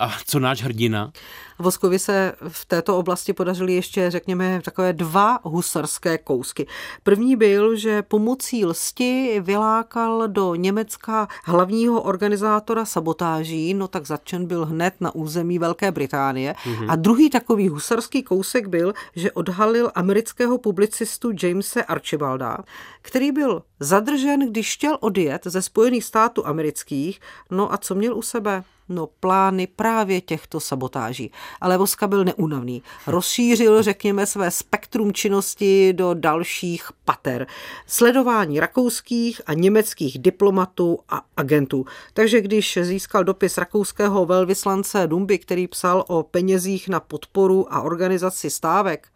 A 0.00 0.12
co 0.26 0.38
náš 0.40 0.62
hrdina? 0.62 1.12
Voskovi 1.58 1.98
se 1.98 2.32
v 2.48 2.64
této 2.64 2.98
oblasti 2.98 3.32
podařily 3.32 3.74
ještě, 3.74 4.10
řekněme, 4.10 4.60
takové 4.64 4.92
dva 4.92 5.38
husarské 5.42 6.18
kousky. 6.18 6.66
První 7.02 7.36
byl, 7.36 7.76
že 7.76 8.02
pomocí 8.02 8.64
lsti 8.64 9.40
vylákal 9.40 10.28
do 10.28 10.54
Německa 10.54 11.28
hlavního 11.44 12.02
organizátora 12.02 12.84
sabotáží, 12.84 13.74
no 13.74 13.88
tak 13.88 14.06
začen 14.06 14.46
byl 14.46 14.66
hned 14.66 14.94
na 15.00 15.14
území 15.14 15.58
Velké 15.58 15.92
Británie. 15.92 16.54
Mm-hmm. 16.64 16.86
A 16.88 16.96
druhý 16.96 17.30
takový 17.30 17.68
husarský 17.68 18.22
kousek 18.22 18.66
byl, 18.66 18.92
že 19.16 19.32
odhalil 19.32 19.90
amerického 19.94 20.58
publicistu 20.58 21.30
Jamese 21.42 21.84
Archibalda, 21.84 22.58
který 23.02 23.32
byl 23.32 23.62
zadržen, 23.80 24.50
když 24.50 24.74
chtěl 24.74 24.98
odjet 25.00 25.42
ze 25.44 25.62
Spojených 25.62 26.04
států 26.04 26.46
amerických, 26.46 27.20
no 27.64 27.72
a 27.72 27.76
co 27.76 27.94
měl 27.94 28.16
u 28.16 28.22
sebe? 28.22 28.64
no, 28.88 29.06
plány 29.20 29.66
právě 29.66 30.20
těchto 30.20 30.60
sabotáží. 30.60 31.30
Ale 31.60 31.76
Voska 31.76 32.06
byl 32.06 32.24
neúnavný. 32.24 32.82
Rozšířil, 33.06 33.82
řekněme, 33.82 34.26
své 34.26 34.50
spektrum 34.50 35.12
činnosti 35.12 35.92
do 35.92 36.14
dalších 36.14 36.88
pater. 37.04 37.46
Sledování 37.86 38.60
rakouských 38.60 39.40
a 39.46 39.54
německých 39.54 40.18
diplomatů 40.18 40.98
a 41.08 41.22
agentů. 41.36 41.84
Takže 42.14 42.40
když 42.40 42.78
získal 42.82 43.24
dopis 43.24 43.58
rakouského 43.58 44.26
velvyslance 44.26 45.06
Dumby, 45.06 45.38
který 45.38 45.68
psal 45.68 46.04
o 46.08 46.22
penězích 46.22 46.88
na 46.88 47.00
podporu 47.00 47.74
a 47.74 47.82
organizaci 47.82 48.50
stávek, 48.50 49.08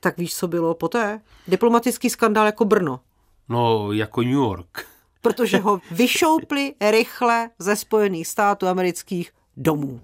tak 0.00 0.18
víš, 0.18 0.36
co 0.36 0.48
bylo 0.48 0.74
poté? 0.74 1.20
Diplomatický 1.48 2.10
skandál 2.10 2.46
jako 2.46 2.64
Brno. 2.64 3.00
No, 3.48 3.92
jako 3.92 4.22
New 4.22 4.32
York 4.32 4.95
protože 5.26 5.58
ho 5.58 5.80
vyšoupli 5.90 6.74
rychle 6.90 7.50
ze 7.58 7.76
Spojených 7.76 8.26
států 8.26 8.66
amerických 8.68 9.32
domů. 9.56 10.00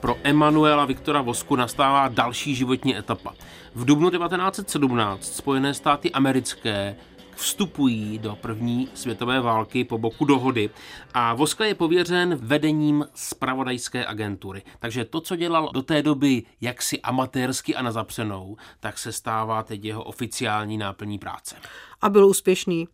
Pro 0.00 0.16
Emanuela 0.22 0.84
Viktora 0.84 1.22
Vosku 1.22 1.56
nastává 1.56 2.08
další 2.08 2.54
životní 2.54 2.96
etapa. 2.96 3.34
V 3.74 3.84
dubnu 3.84 4.10
1917 4.10 5.24
Spojené 5.36 5.74
státy 5.74 6.12
americké 6.12 6.96
vstupují 7.36 8.18
do 8.18 8.36
první 8.36 8.88
světové 8.94 9.40
války 9.40 9.84
po 9.84 9.98
boku 9.98 10.24
dohody 10.24 10.70
a 11.14 11.34
Voska 11.34 11.64
je 11.64 11.74
pověřen 11.74 12.34
vedením 12.34 13.06
spravodajské 13.14 14.06
agentury. 14.06 14.62
Takže 14.78 15.04
to, 15.04 15.20
co 15.20 15.36
dělal 15.36 15.70
do 15.72 15.82
té 15.82 16.02
doby 16.02 16.42
jaksi 16.60 17.00
amatérsky 17.00 17.74
a 17.74 17.82
na 17.82 17.92
zapřenou, 17.92 18.56
tak 18.80 18.98
se 18.98 19.12
stává 19.12 19.62
teď 19.62 19.84
jeho 19.84 20.04
oficiální 20.04 20.78
náplní 20.78 21.18
práce. 21.18 21.56
A 22.00 22.08
byl 22.08 22.26
úspěšný. 22.26 22.88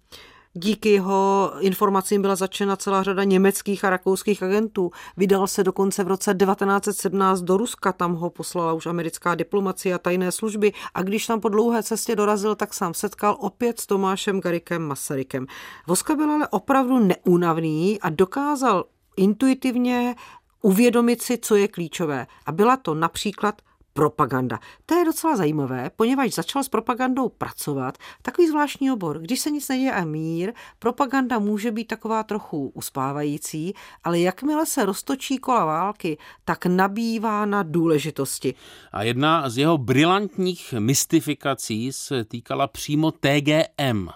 Díky 0.54 0.88
jeho 0.88 1.52
informacím 1.60 2.22
byla 2.22 2.36
začena 2.36 2.76
celá 2.76 3.02
řada 3.02 3.24
německých 3.24 3.84
a 3.84 3.90
rakouských 3.90 4.42
agentů. 4.42 4.90
Vydal 5.16 5.46
se 5.46 5.64
dokonce 5.64 6.04
v 6.04 6.08
roce 6.08 6.34
1917 6.34 7.40
do 7.40 7.56
Ruska, 7.56 7.92
tam 7.92 8.14
ho 8.14 8.30
poslala 8.30 8.72
už 8.72 8.86
americká 8.86 9.34
diplomacie 9.34 9.94
a 9.94 9.98
tajné 9.98 10.32
služby 10.32 10.72
a 10.94 11.02
když 11.02 11.26
tam 11.26 11.40
po 11.40 11.48
dlouhé 11.48 11.82
cestě 11.82 12.16
dorazil, 12.16 12.54
tak 12.54 12.74
sám 12.74 12.94
setkal 12.94 13.36
opět 13.40 13.80
s 13.80 13.86
Tomášem 13.86 14.40
Garikem 14.40 14.82
Masarykem. 14.82 15.46
Voska 15.86 16.14
byl 16.14 16.30
ale 16.30 16.48
opravdu 16.48 16.98
neúnavný 16.98 18.00
a 18.00 18.10
dokázal 18.10 18.84
intuitivně 19.16 20.14
uvědomit 20.62 21.22
si, 21.22 21.38
co 21.38 21.56
je 21.56 21.68
klíčové. 21.68 22.26
A 22.46 22.52
byla 22.52 22.76
to 22.76 22.94
například 22.94 23.62
propaganda. 23.92 24.58
To 24.86 24.94
je 24.94 25.04
docela 25.04 25.36
zajímavé, 25.36 25.90
poněvadž 25.96 26.34
začal 26.34 26.64
s 26.64 26.68
propagandou 26.68 27.28
pracovat. 27.28 27.98
Takový 28.22 28.48
zvláštní 28.48 28.92
obor. 28.92 29.18
Když 29.18 29.40
se 29.40 29.50
nic 29.50 29.68
neděje 29.68 29.92
a 29.92 30.04
mír, 30.04 30.52
propaganda 30.78 31.38
může 31.38 31.70
být 31.70 31.84
taková 31.84 32.22
trochu 32.22 32.68
uspávající, 32.74 33.74
ale 34.04 34.20
jakmile 34.20 34.66
se 34.66 34.84
roztočí 34.84 35.38
kola 35.38 35.64
války, 35.64 36.18
tak 36.44 36.66
nabývá 36.66 37.46
na 37.46 37.62
důležitosti. 37.62 38.54
A 38.92 39.02
jedna 39.02 39.50
z 39.50 39.58
jeho 39.58 39.78
brilantních 39.78 40.74
mystifikací 40.78 41.92
se 41.92 42.24
týkala 42.24 42.66
přímo 42.66 43.10
TGM, 43.10 44.08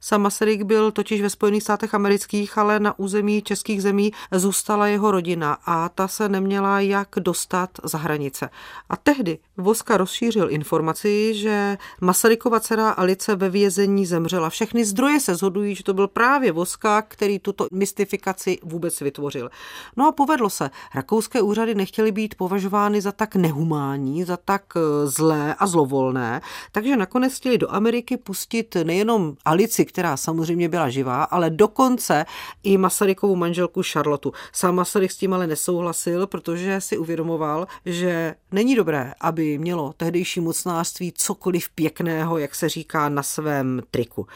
Sam 0.00 0.22
Masaryk 0.22 0.62
byl 0.62 0.90
totiž 0.90 1.22
ve 1.22 1.30
Spojených 1.30 1.62
státech 1.62 1.94
amerických, 1.94 2.58
ale 2.58 2.80
na 2.80 2.98
území 2.98 3.42
českých 3.42 3.82
zemí 3.82 4.12
zůstala 4.32 4.86
jeho 4.86 5.10
rodina 5.10 5.58
a 5.66 5.88
ta 5.88 6.08
se 6.08 6.28
neměla 6.28 6.80
jak 6.80 7.08
dostat 7.18 7.70
za 7.84 7.98
hranice. 7.98 8.50
A 8.88 8.96
tehdy 8.96 9.38
Voska 9.56 9.96
rozšířil 9.96 10.50
informaci, 10.50 11.34
že 11.34 11.78
Masarykova 12.00 12.60
dcera 12.60 12.90
Alice 12.90 13.36
ve 13.36 13.50
vězení 13.50 14.06
zemřela. 14.06 14.50
Všechny 14.50 14.84
zdroje 14.84 15.20
se 15.20 15.34
shodují, 15.34 15.74
že 15.74 15.84
to 15.84 15.94
byl 15.94 16.08
právě 16.08 16.52
Voska, 16.52 17.02
který 17.02 17.38
tuto 17.38 17.66
mystifikaci 17.72 18.58
vůbec 18.62 19.00
vytvořil. 19.00 19.50
No 19.96 20.08
a 20.08 20.12
povedlo 20.12 20.50
se. 20.50 20.70
Rakouské 20.94 21.42
úřady 21.42 21.74
nechtěly 21.74 22.12
být 22.12 22.34
považovány 22.34 23.00
za 23.00 23.12
tak 23.12 23.36
nehumánní, 23.36 24.24
za 24.24 24.36
tak 24.36 24.62
eh, 24.76 25.06
zlé 25.06 25.54
a 25.54 25.66
zlovolné, 25.66 26.40
takže 26.72 26.96
nakonec 26.96 27.34
chtěli 27.34 27.58
do 27.58 27.74
Ameriky 27.74 28.16
pustit 28.16 28.76
nejenom 28.84 29.36
Alici, 29.56 29.84
která 29.84 30.16
samozřejmě 30.16 30.68
byla 30.68 30.88
živá, 30.88 31.24
ale 31.24 31.50
dokonce 31.50 32.24
i 32.62 32.78
Masarykovu 32.78 33.36
manželku 33.36 33.82
Charlotu. 33.92 34.32
Sám 34.52 34.74
Masaryk 34.74 35.12
s 35.12 35.16
tím 35.16 35.32
ale 35.32 35.46
nesouhlasil, 35.46 36.26
protože 36.26 36.80
si 36.80 36.98
uvědomoval, 36.98 37.66
že 37.84 38.34
není 38.52 38.74
dobré, 38.74 39.12
aby 39.20 39.58
mělo 39.58 39.92
tehdejší 39.96 40.40
mocnářství 40.40 41.12
cokoliv 41.12 41.68
pěkného, 41.74 42.38
jak 42.38 42.54
se 42.54 42.68
říká, 42.68 43.08
na 43.08 43.22
svém 43.22 43.82
triku. 43.90 44.26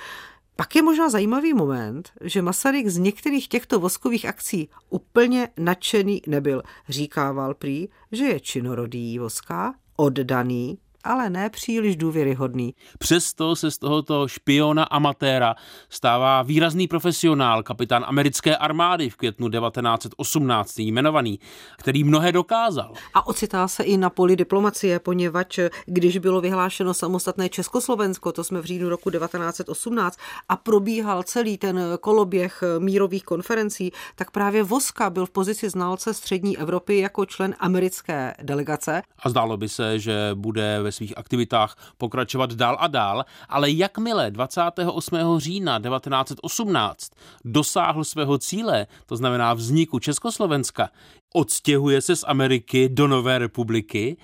Pak 0.56 0.76
je 0.76 0.82
možná 0.82 1.10
zajímavý 1.10 1.54
moment, 1.54 2.10
že 2.20 2.42
Masaryk 2.42 2.88
z 2.88 2.98
některých 2.98 3.48
těchto 3.48 3.80
voskových 3.80 4.26
akcí 4.26 4.68
úplně 4.90 5.48
nadšený 5.58 6.22
nebyl. 6.26 6.62
Říkával 6.88 7.54
prý, 7.54 7.88
že 8.12 8.24
je 8.24 8.40
činorodý 8.40 9.18
voska, 9.18 9.74
oddaný, 9.96 10.78
ale 11.04 11.30
ne 11.30 11.50
příliš 11.50 11.96
důvěryhodný. 11.96 12.74
Přesto 12.98 13.56
se 13.56 13.70
z 13.70 13.78
tohoto 13.78 14.28
špiona 14.28 14.84
amatéra 14.84 15.54
stává 15.88 16.42
výrazný 16.42 16.88
profesionál, 16.88 17.62
kapitán 17.62 18.04
americké 18.06 18.56
armády 18.56 19.10
v 19.10 19.16
květnu 19.16 19.48
1918 19.50 20.78
jmenovaný, 20.78 21.40
který 21.78 22.04
mnohé 22.04 22.32
dokázal. 22.32 22.92
A 23.14 23.26
ocitá 23.26 23.68
se 23.68 23.82
i 23.82 23.96
na 23.96 24.10
poli 24.10 24.36
diplomacie, 24.36 24.98
poněvadž 24.98 25.58
když 25.86 26.18
bylo 26.18 26.40
vyhlášeno 26.40 26.94
samostatné 26.94 27.48
Československo, 27.48 28.32
to 28.32 28.44
jsme 28.44 28.60
v 28.60 28.64
říjnu 28.64 28.88
roku 28.88 29.10
1918, 29.10 30.18
a 30.48 30.56
probíhal 30.56 31.22
celý 31.22 31.58
ten 31.58 31.80
koloběh 32.00 32.62
mírových 32.78 33.24
konferencí, 33.24 33.92
tak 34.14 34.30
právě 34.30 34.62
Voska 34.62 35.10
byl 35.10 35.26
v 35.26 35.30
pozici 35.30 35.70
znalce 35.70 36.14
střední 36.14 36.58
Evropy 36.58 36.98
jako 36.98 37.26
člen 37.26 37.54
americké 37.58 38.34
delegace. 38.42 39.02
A 39.22 39.28
zdálo 39.28 39.56
by 39.56 39.68
se, 39.68 39.98
že 39.98 40.30
bude 40.34 40.82
ve 40.82 40.89
svých 40.92 41.18
aktivitách 41.18 41.76
pokračovat 41.98 42.52
dál 42.52 42.76
a 42.80 42.86
dál, 42.86 43.24
ale 43.48 43.70
jakmile 43.70 44.30
28. 44.30 45.16
října 45.38 45.80
1918 45.80 47.10
dosáhl 47.44 48.04
svého 48.04 48.38
cíle, 48.38 48.86
to 49.06 49.16
znamená 49.16 49.54
vzniku 49.54 49.98
Československa, 49.98 50.90
odstěhuje 51.34 52.00
se 52.00 52.16
z 52.16 52.24
Ameriky 52.26 52.88
do 52.88 53.06
Nové 53.06 53.38
republiky 53.38 54.16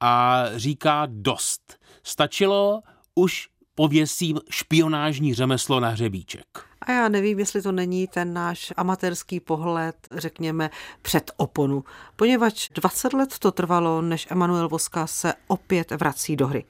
a 0.00 0.44
říká 0.56 1.06
dost. 1.10 1.76
Stačilo, 2.02 2.80
už 3.14 3.48
pověsím 3.74 4.40
špionážní 4.50 5.34
řemeslo 5.34 5.80
na 5.80 5.88
hřebíček. 5.88 6.44
A 6.82 6.92
já 6.92 7.08
nevím, 7.08 7.38
jestli 7.38 7.62
to 7.62 7.72
není 7.72 8.06
ten 8.06 8.32
náš 8.32 8.72
amatérský 8.76 9.40
pohled, 9.40 9.96
řekněme, 10.12 10.70
před 11.02 11.30
oponu, 11.36 11.84
poněvadž 12.16 12.68
20 12.74 13.12
let 13.12 13.38
to 13.38 13.52
trvalo, 13.52 14.02
než 14.02 14.26
Emanuel 14.30 14.68
Voska 14.68 15.06
se 15.06 15.34
opět 15.46 15.90
vrací 15.90 16.36
do 16.36 16.46
hry. 16.46 16.64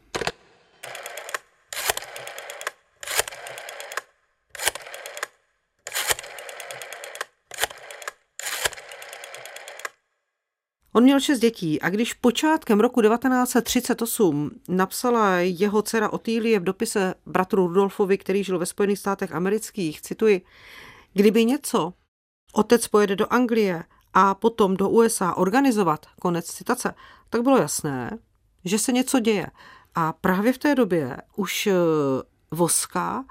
On 10.96 11.02
měl 11.02 11.20
šest 11.20 11.38
dětí 11.40 11.80
a 11.80 11.90
když 11.90 12.14
počátkem 12.14 12.80
roku 12.80 13.02
1938 13.02 14.50
napsala 14.68 15.36
jeho 15.38 15.82
dcera 15.82 16.12
Otýlie 16.12 16.60
v 16.60 16.64
dopise 16.64 17.14
bratru 17.26 17.66
Rudolfovi, 17.66 18.18
který 18.18 18.44
žil 18.44 18.58
ve 18.58 18.66
Spojených 18.66 18.98
státech 18.98 19.32
amerických, 19.32 20.02
cituji, 20.02 20.42
kdyby 21.12 21.44
něco, 21.44 21.92
otec 22.52 22.88
pojede 22.88 23.16
do 23.16 23.32
Anglie 23.32 23.84
a 24.14 24.34
potom 24.34 24.76
do 24.76 24.88
USA 24.88 25.34
organizovat, 25.34 26.06
konec 26.20 26.46
citace, 26.46 26.94
tak 27.30 27.42
bylo 27.42 27.56
jasné, 27.56 28.18
že 28.64 28.78
se 28.78 28.92
něco 28.92 29.20
děje. 29.20 29.46
A 29.94 30.12
právě 30.12 30.52
v 30.52 30.58
té 30.58 30.74
době 30.74 31.16
už 31.36 31.66
eh, 31.66 31.72
Voska 32.50 33.24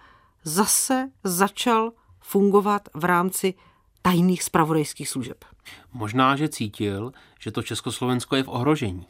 zase 0.43 1.09
začal 1.23 1.91
fungovat 2.19 2.89
v 2.93 3.05
rámci 3.05 3.53
tajných 4.03 4.43
spravodajských 4.43 5.09
služeb. 5.09 5.39
Možná, 5.93 6.35
že 6.35 6.51
cítil, 6.51 7.15
že 7.39 7.51
to 7.51 7.63
Československo 7.63 8.35
je 8.35 8.43
v 8.43 8.53
ohrožení. 8.53 9.07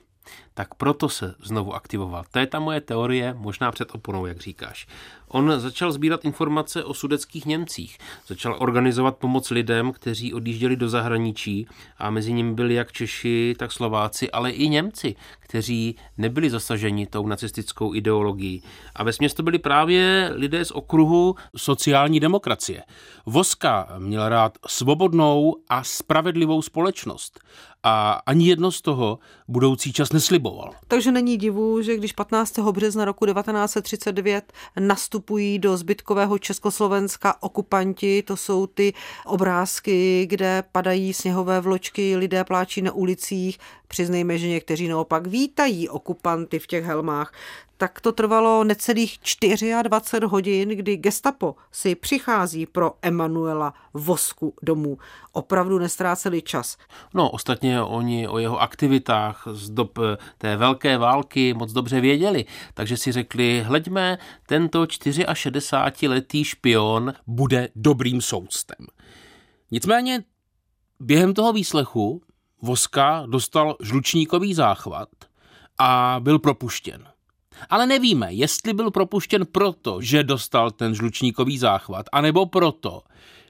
Tak 0.54 0.76
proto 0.76 1.10
se 1.10 1.36
znovu 1.44 1.74
aktivoval. 1.74 2.24
To 2.32 2.40
je 2.40 2.48
ta 2.48 2.60
moje 2.60 2.82
teorie, 2.82 3.34
možná 3.34 3.72
před 3.72 3.96
oponou, 3.96 4.26
jak 4.26 4.42
říkáš. 4.42 4.88
On 5.28 5.60
začal 5.60 5.92
sbírat 5.92 6.26
informace 6.26 6.84
o 6.84 6.94
sudeckých 6.94 7.46
Němcích, 7.46 7.98
začal 8.28 8.56
organizovat 8.60 9.18
pomoc 9.18 9.50
lidem, 9.50 9.92
kteří 9.92 10.34
odjížděli 10.34 10.76
do 10.76 10.90
zahraničí 10.90 11.68
a 11.98 12.10
mezi 12.10 12.34
nimi 12.34 12.54
byli 12.54 12.74
jak 12.74 12.92
Češi, 12.92 13.56
tak 13.60 13.72
Slováci, 13.72 14.32
ale 14.32 14.52
i 14.52 14.70
Němci, 14.70 15.16
kteří 15.54 15.96
nebyli 16.18 16.50
zasaženi 16.50 17.08
tou 17.08 17.28
nacistickou 17.28 17.94
ideologií. 17.94 18.64
A 18.96 19.04
ve 19.04 19.12
to 19.36 19.44
byli 19.44 19.60
právě 19.60 20.32
lidé 20.36 20.66
z 20.66 20.72
okruhu 20.72 21.36
sociální 21.58 22.20
demokracie. 22.20 22.84
Voska 23.26 23.88
měl 24.00 24.30
rád 24.30 24.58
svobodnou 24.68 25.56
a 25.70 25.84
spravedlivou 25.84 26.62
společnost 26.62 27.40
a 27.84 28.22
ani 28.26 28.48
jedno 28.48 28.72
z 28.72 28.82
toho 28.82 29.20
budoucí 29.48 29.94
čas 29.94 30.12
nesliboval. 30.12 30.72
Takže 30.88 31.12
není 31.12 31.38
divu, 31.38 31.82
že 31.82 31.98
když 31.98 32.14
15. 32.14 32.60
března 32.60 33.06
roku 33.06 33.26
1939 33.26 34.54
nastupují 34.80 35.60
do 35.60 35.78
zbytkového 35.78 36.40
Československa 36.40 37.44
okupanti, 37.44 38.24
to 38.24 38.38
jsou 38.38 38.68
ty 38.68 38.94
obrázky, 39.26 40.26
kde 40.30 40.64
padají 40.72 41.14
sněhové 41.14 41.62
vločky, 41.62 42.16
lidé 42.16 42.44
pláčí 42.44 42.82
na 42.82 42.92
ulicích, 42.92 43.60
přiznejme, 43.88 44.38
že 44.38 44.48
někteří 44.48 44.88
naopak 44.88 45.28
vítají 45.44 45.90
okupanty 45.90 46.60
v 46.60 46.68
těch 46.68 46.86
helmách, 46.86 47.34
tak 47.78 48.02
to 48.02 48.12
trvalo 48.12 48.64
necelých 48.64 49.20
24 49.84 50.26
hodin, 50.26 50.70
kdy 50.70 50.98
gestapo 50.98 51.56
si 51.72 51.96
přichází 51.96 52.66
pro 52.66 52.94
Emanuela 53.02 53.74
Vosku 53.94 54.54
domů. 54.62 54.98
Opravdu 55.32 55.80
nestráceli 55.80 56.42
čas. 56.42 56.78
No, 57.14 57.30
ostatně 57.30 57.82
oni 57.82 58.28
o 58.28 58.38
jeho 58.38 58.62
aktivitách 58.62 59.44
z 59.52 59.70
dob 59.70 59.98
eh, 59.98 60.18
té 60.38 60.58
velké 60.58 60.98
války 60.98 61.54
moc 61.54 61.74
dobře 61.74 62.02
věděli, 62.02 62.46
takže 62.74 62.98
si 62.98 63.12
řekli, 63.12 63.64
hleďme, 63.68 64.18
tento 64.48 64.84
64-letý 64.84 66.44
špion 66.44 67.14
bude 67.28 67.70
dobrým 67.76 68.22
soudcem. 68.22 68.88
Nicméně 69.72 70.24
během 71.00 71.34
toho 71.34 71.54
výslechu 71.54 72.22
Voska 72.62 73.24
dostal 73.28 73.76
žlučníkový 73.82 74.54
záchvat 74.54 75.10
a 75.78 76.16
byl 76.20 76.40
propuštěn. 76.40 77.08
Ale 77.70 77.88
nevíme, 77.88 78.34
jestli 78.34 78.74
byl 78.74 78.92
propuštěn 78.92 79.46
proto, 79.52 80.02
že 80.02 80.24
dostal 80.24 80.72
ten 80.72 80.96
žlučníkový 80.96 81.58
záchvat, 81.58 82.06
anebo 82.12 82.46
proto, 82.46 83.02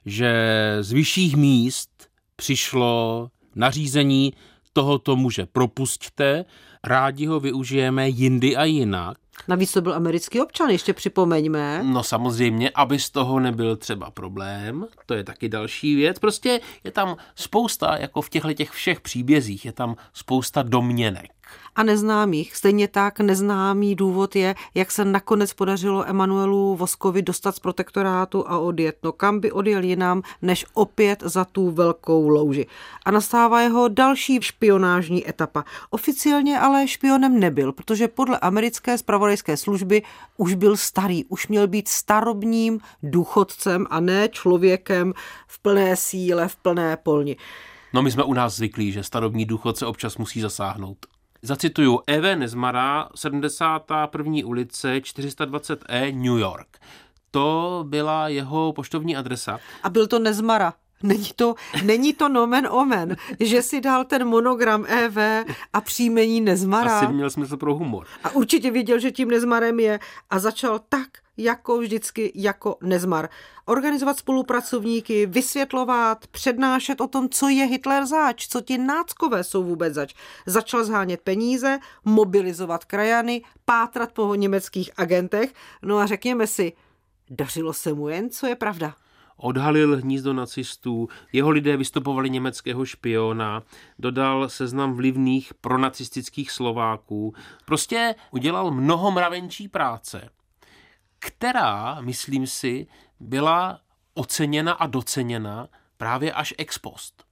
že 0.06 0.34
z 0.82 0.92
vyšších 0.92 1.36
míst 1.36 1.90
přišlo 2.36 3.30
nařízení 3.56 4.34
tohoto 4.74 5.16
muže 5.16 5.46
propustte, 5.46 6.46
rádi 6.84 7.26
ho 7.26 7.40
využijeme 7.40 8.10
jindy 8.10 8.56
a 8.56 8.64
jinak. 8.64 9.18
Navíc 9.48 9.72
to 9.72 9.82
byl 9.82 9.94
americký 9.94 10.42
občan, 10.42 10.70
ještě 10.70 10.94
připomeňme. 10.94 11.84
No 11.84 12.04
samozřejmě, 12.04 12.70
aby 12.70 13.00
z 13.00 13.10
toho 13.10 13.40
nebyl 13.40 13.76
třeba 13.76 14.12
problém, 14.12 14.86
to 15.06 15.14
je 15.14 15.24
taky 15.24 15.50
další 15.50 15.96
věc. 15.96 16.20
Prostě 16.20 16.62
je 16.84 16.92
tam 16.92 17.18
spousta, 17.36 17.98
jako 17.98 18.22
v 18.22 18.30
těchto 18.30 18.54
těch 18.54 18.72
všech 18.72 19.02
příbězích, 19.02 19.66
je 19.66 19.72
tam 19.72 19.96
spousta 20.14 20.64
domněnek 20.64 21.32
a 21.76 21.84
neznámých. 21.84 22.56
Stejně 22.56 22.88
tak 22.88 23.20
neznámý 23.20 23.96
důvod 23.96 24.36
je, 24.36 24.56
jak 24.76 24.92
se 24.92 25.06
nakonec 25.06 25.54
podařilo 25.54 26.10
Emanuelu 26.10 26.76
Voskovi 26.76 27.22
dostat 27.22 27.56
z 27.56 27.60
protektorátu 27.60 28.50
a 28.50 28.58
odjet. 28.58 28.98
No 29.04 29.12
kam 29.12 29.40
by 29.40 29.52
odjel 29.52 29.84
jinam, 29.84 30.22
než 30.42 30.66
opět 30.74 31.24
za 31.26 31.46
tu 31.46 31.72
velkou 31.72 32.28
louži. 32.28 32.66
A 33.06 33.12
nastává 33.12 33.62
jeho 33.62 33.88
další 33.88 34.42
špionážní 34.42 35.30
etapa. 35.30 35.66
Oficiálně 35.90 36.60
ale 36.60 36.88
špionem 36.88 37.40
nebyl, 37.40 37.72
protože 37.72 38.08
podle 38.08 38.40
americké 38.40 38.98
spravodajské 38.98 39.58
služby 39.58 40.02
už 40.38 40.54
byl 40.54 40.78
starý, 40.78 41.26
už 41.26 41.48
měl 41.48 41.68
být 41.68 41.88
starobním 41.88 42.80
důchodcem 43.04 43.86
a 43.90 44.00
ne 44.00 44.30
člověkem 44.30 45.14
v 45.48 45.60
plné 45.60 45.96
síle, 45.96 46.48
v 46.48 46.56
plné 46.56 46.98
polni. 46.98 47.38
No 47.94 48.02
my 48.02 48.12
jsme 48.12 48.24
u 48.24 48.34
nás 48.34 48.56
zvyklí, 48.56 48.92
že 48.92 49.04
starobní 49.04 49.46
důchodce 49.46 49.86
občas 49.86 50.18
musí 50.18 50.42
zasáhnout. 50.42 51.13
Zacituju 51.46 52.00
E.V. 52.08 52.36
Nezmara, 52.36 53.10
71. 53.16 54.34
ulice 54.46 55.00
420E, 55.00 56.16
New 56.16 56.40
York. 56.40 56.68
To 57.32 57.84
byla 57.88 58.28
jeho 58.28 58.74
poštovní 58.74 59.16
adresa. 59.16 59.60
A 59.84 59.90
byl 59.90 60.08
to 60.08 60.20
Nezmara. 60.20 60.74
Není 61.04 61.30
to, 61.36 61.56
není 61.84 62.14
to 62.14 62.30
nomen 62.30 62.68
omen, 62.72 63.16
že 63.40 63.62
si 63.62 63.82
dal 63.82 64.06
ten 64.06 64.28
monogram 64.28 64.86
EV 64.88 65.46
a 65.74 65.82
příjmení 65.82 66.42
Nezmara. 66.42 67.00
Asi 67.00 67.14
měl 67.14 67.30
smysl 67.30 67.58
pro 67.58 67.76
humor. 67.76 68.08
A 68.24 68.30
určitě 68.30 68.72
věděl, 68.72 69.00
že 69.00 69.12
tím 69.12 69.28
Nezmarem 69.28 69.80
je 69.80 70.00
a 70.30 70.40
začal 70.40 70.80
tak, 70.90 71.08
jako 71.38 71.78
vždycky, 71.78 72.32
jako 72.36 72.78
Nezmar. 72.82 73.30
Organizovat 73.66 74.18
spolupracovníky, 74.18 75.26
vysvětlovat, 75.26 76.28
přednášet 76.28 77.02
o 77.02 77.08
tom, 77.08 77.30
co 77.30 77.50
je 77.50 77.66
Hitler 77.66 78.06
zač, 78.06 78.48
co 78.48 78.62
ti 78.62 78.78
náckové 78.78 79.44
jsou 79.44 79.64
vůbec 79.64 79.94
zač. 79.94 80.14
Začal 80.46 80.84
zhánět 80.84 81.22
peníze, 81.22 81.80
mobilizovat 82.06 82.86
krajany, 82.86 83.42
pátrat 83.66 84.12
po 84.12 84.36
německých 84.36 84.92
agentech, 84.98 85.54
no 85.82 85.98
a 85.98 86.06
řekněme 86.06 86.48
si, 86.48 86.74
dařilo 87.30 87.74
se 87.74 87.94
mu 87.94 88.10
jen, 88.10 88.30
co 88.30 88.48
je 88.48 88.56
pravda 88.56 88.96
odhalil 89.38 89.98
hnízdo 89.98 90.34
nacistů, 90.34 91.10
jeho 91.34 91.50
lidé 91.50 91.78
vystupovali 91.78 92.30
německého 92.30 92.86
špiona, 92.86 93.64
dodal 94.00 94.50
seznam 94.50 94.94
vlivných 94.94 95.54
pronacistických 95.54 96.52
Slováků. 96.52 97.34
Prostě 97.66 98.16
udělal 98.32 98.72
mnoho 98.72 99.12
mravenčí 99.12 99.68
práce, 99.68 100.30
která, 101.20 102.02
myslím 102.02 102.48
si, 102.48 102.88
byla 103.20 103.80
oceněna 104.14 104.74
a 104.74 104.88
doceněna 104.88 105.68
právě 105.98 106.34
až 106.34 106.54
ex 106.58 106.78
post. 106.78 107.24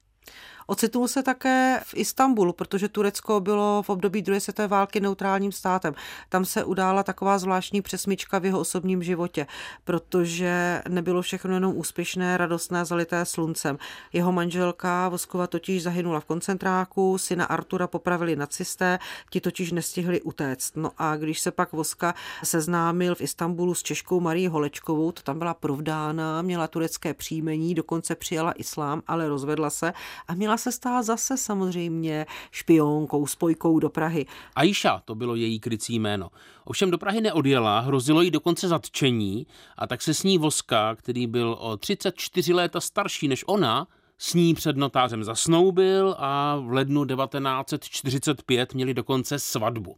Ocitnul 0.71 1.07
se 1.07 1.23
také 1.23 1.81
v 1.85 1.93
Istanbulu, 1.93 2.53
protože 2.53 2.89
Turecko 2.89 3.39
bylo 3.39 3.83
v 3.83 3.89
období 3.89 4.21
druhé 4.21 4.39
světové 4.39 4.67
války 4.67 4.99
neutrálním 4.99 5.51
státem. 5.51 5.93
Tam 6.29 6.45
se 6.45 6.63
udála 6.63 7.03
taková 7.03 7.37
zvláštní 7.39 7.81
přesmička 7.81 8.39
v 8.39 8.45
jeho 8.45 8.59
osobním 8.59 9.03
životě, 9.03 9.47
protože 9.83 10.81
nebylo 10.87 11.21
všechno 11.21 11.53
jenom 11.53 11.77
úspěšné, 11.77 12.37
radostné, 12.37 12.85
zalité 12.85 13.25
sluncem. 13.25 13.77
Jeho 14.13 14.31
manželka 14.31 15.09
Voskova 15.09 15.47
totiž 15.47 15.83
zahynula 15.83 16.19
v 16.19 16.25
koncentráku, 16.25 17.17
syna 17.17 17.45
Artura 17.45 17.87
popravili 17.87 18.35
nacisté, 18.35 18.99
ti 19.29 19.41
totiž 19.41 19.71
nestihli 19.71 20.21
utéct. 20.21 20.75
No 20.75 20.91
a 20.97 21.15
když 21.15 21.39
se 21.39 21.51
pak 21.51 21.71
Voska 21.71 22.13
seznámil 22.43 23.15
v 23.15 23.21
Istanbulu 23.21 23.73
s 23.73 23.83
Češkou 23.83 24.19
Marí 24.19 24.47
Holečkovou, 24.47 25.11
to 25.11 25.21
tam 25.21 25.39
byla 25.39 25.53
provdána, 25.53 26.41
měla 26.41 26.67
turecké 26.67 27.13
příjmení, 27.13 27.75
dokonce 27.75 28.15
přijala 28.15 28.51
islám, 28.51 29.01
ale 29.07 29.29
rozvedla 29.29 29.69
se 29.69 29.93
a 30.27 30.33
měla 30.33 30.60
se 30.61 30.71
stát 30.71 31.03
zase 31.03 31.37
samozřejmě 31.37 32.25
špionkou, 32.51 33.27
spojkou 33.27 33.79
do 33.79 33.89
Prahy. 33.89 34.25
Aisha, 34.55 35.01
to 35.05 35.15
bylo 35.15 35.35
její 35.35 35.59
krycí 35.59 35.99
jméno. 35.99 36.29
Ovšem 36.65 36.91
do 36.91 36.97
Prahy 36.97 37.21
neodjela, 37.21 37.79
hrozilo 37.79 38.21
jí 38.21 38.31
dokonce 38.31 38.67
zatčení 38.67 39.47
a 39.77 39.87
tak 39.87 40.01
se 40.01 40.13
s 40.13 40.23
ní 40.23 40.37
Voska, 40.37 40.95
který 40.95 41.27
byl 41.27 41.57
o 41.59 41.77
34 41.77 42.53
léta 42.53 42.81
starší 42.81 43.27
než 43.27 43.43
ona, 43.47 43.87
s 44.17 44.33
ní 44.33 44.53
před 44.53 44.77
notářem 44.77 45.23
zasnoubil 45.23 46.15
a 46.17 46.55
v 46.55 46.71
lednu 46.71 47.05
1945 47.05 48.73
měli 48.73 48.93
dokonce 48.93 49.39
svatbu. 49.39 49.95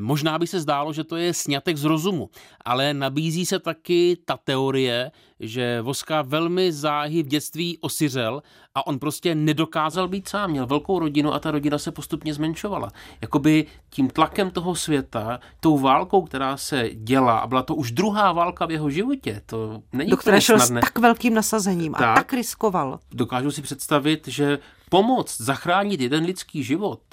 Možná 0.00 0.38
by 0.38 0.46
se 0.46 0.60
zdálo, 0.60 0.92
že 0.92 1.04
to 1.04 1.16
je 1.16 1.34
snětek 1.34 1.76
z 1.76 1.84
rozumu, 1.84 2.30
ale 2.64 2.94
nabízí 2.94 3.46
se 3.46 3.58
taky 3.58 4.18
ta 4.24 4.36
teorie, 4.36 5.10
že 5.40 5.80
Voska 5.80 6.22
velmi 6.22 6.72
záhy 6.72 7.22
v 7.22 7.26
dětství 7.26 7.78
osiřel 7.80 8.42
a 8.74 8.86
on 8.86 8.98
prostě 8.98 9.34
nedokázal 9.34 10.08
být 10.08 10.28
sám. 10.28 10.50
Měl 10.50 10.66
velkou 10.66 10.98
rodinu 10.98 11.34
a 11.34 11.38
ta 11.38 11.50
rodina 11.50 11.78
se 11.78 11.92
postupně 11.92 12.34
zmenšovala. 12.34 12.90
Jakoby 13.20 13.66
tím 13.90 14.10
tlakem 14.10 14.50
toho 14.50 14.74
světa, 14.74 15.40
tou 15.60 15.78
válkou, 15.78 16.22
která 16.22 16.56
se 16.56 16.90
dělá, 16.94 17.38
a 17.38 17.46
byla 17.46 17.62
to 17.62 17.74
už 17.74 17.92
druhá 17.92 18.32
válka 18.32 18.66
v 18.66 18.70
jeho 18.70 18.90
životě, 18.90 19.42
to 19.46 19.82
není 19.92 20.10
Do 20.10 20.16
které 20.16 20.40
šel 20.40 20.60
s 20.60 20.72
tak 20.80 20.98
velkým 20.98 21.34
nasazením 21.34 21.92
tak, 21.92 22.02
a 22.02 22.14
tak 22.14 22.32
riskoval. 22.32 23.00
Dokážu 23.12 23.50
si 23.50 23.62
představit, 23.62 24.28
že 24.28 24.58
pomoct 24.90 25.40
zachránit 25.40 26.00
jeden 26.00 26.24
lidský 26.24 26.62
život– 26.62 27.00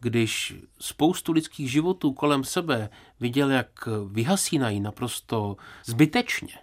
když 0.00 0.54
spoustu 0.80 1.32
lidských 1.32 1.70
životů 1.70 2.12
kolem 2.12 2.44
sebe 2.44 2.90
viděl, 3.20 3.50
jak 3.50 3.88
vyhasínají 4.08 4.80
naprosto 4.80 5.56
zbytečně, 5.84 6.54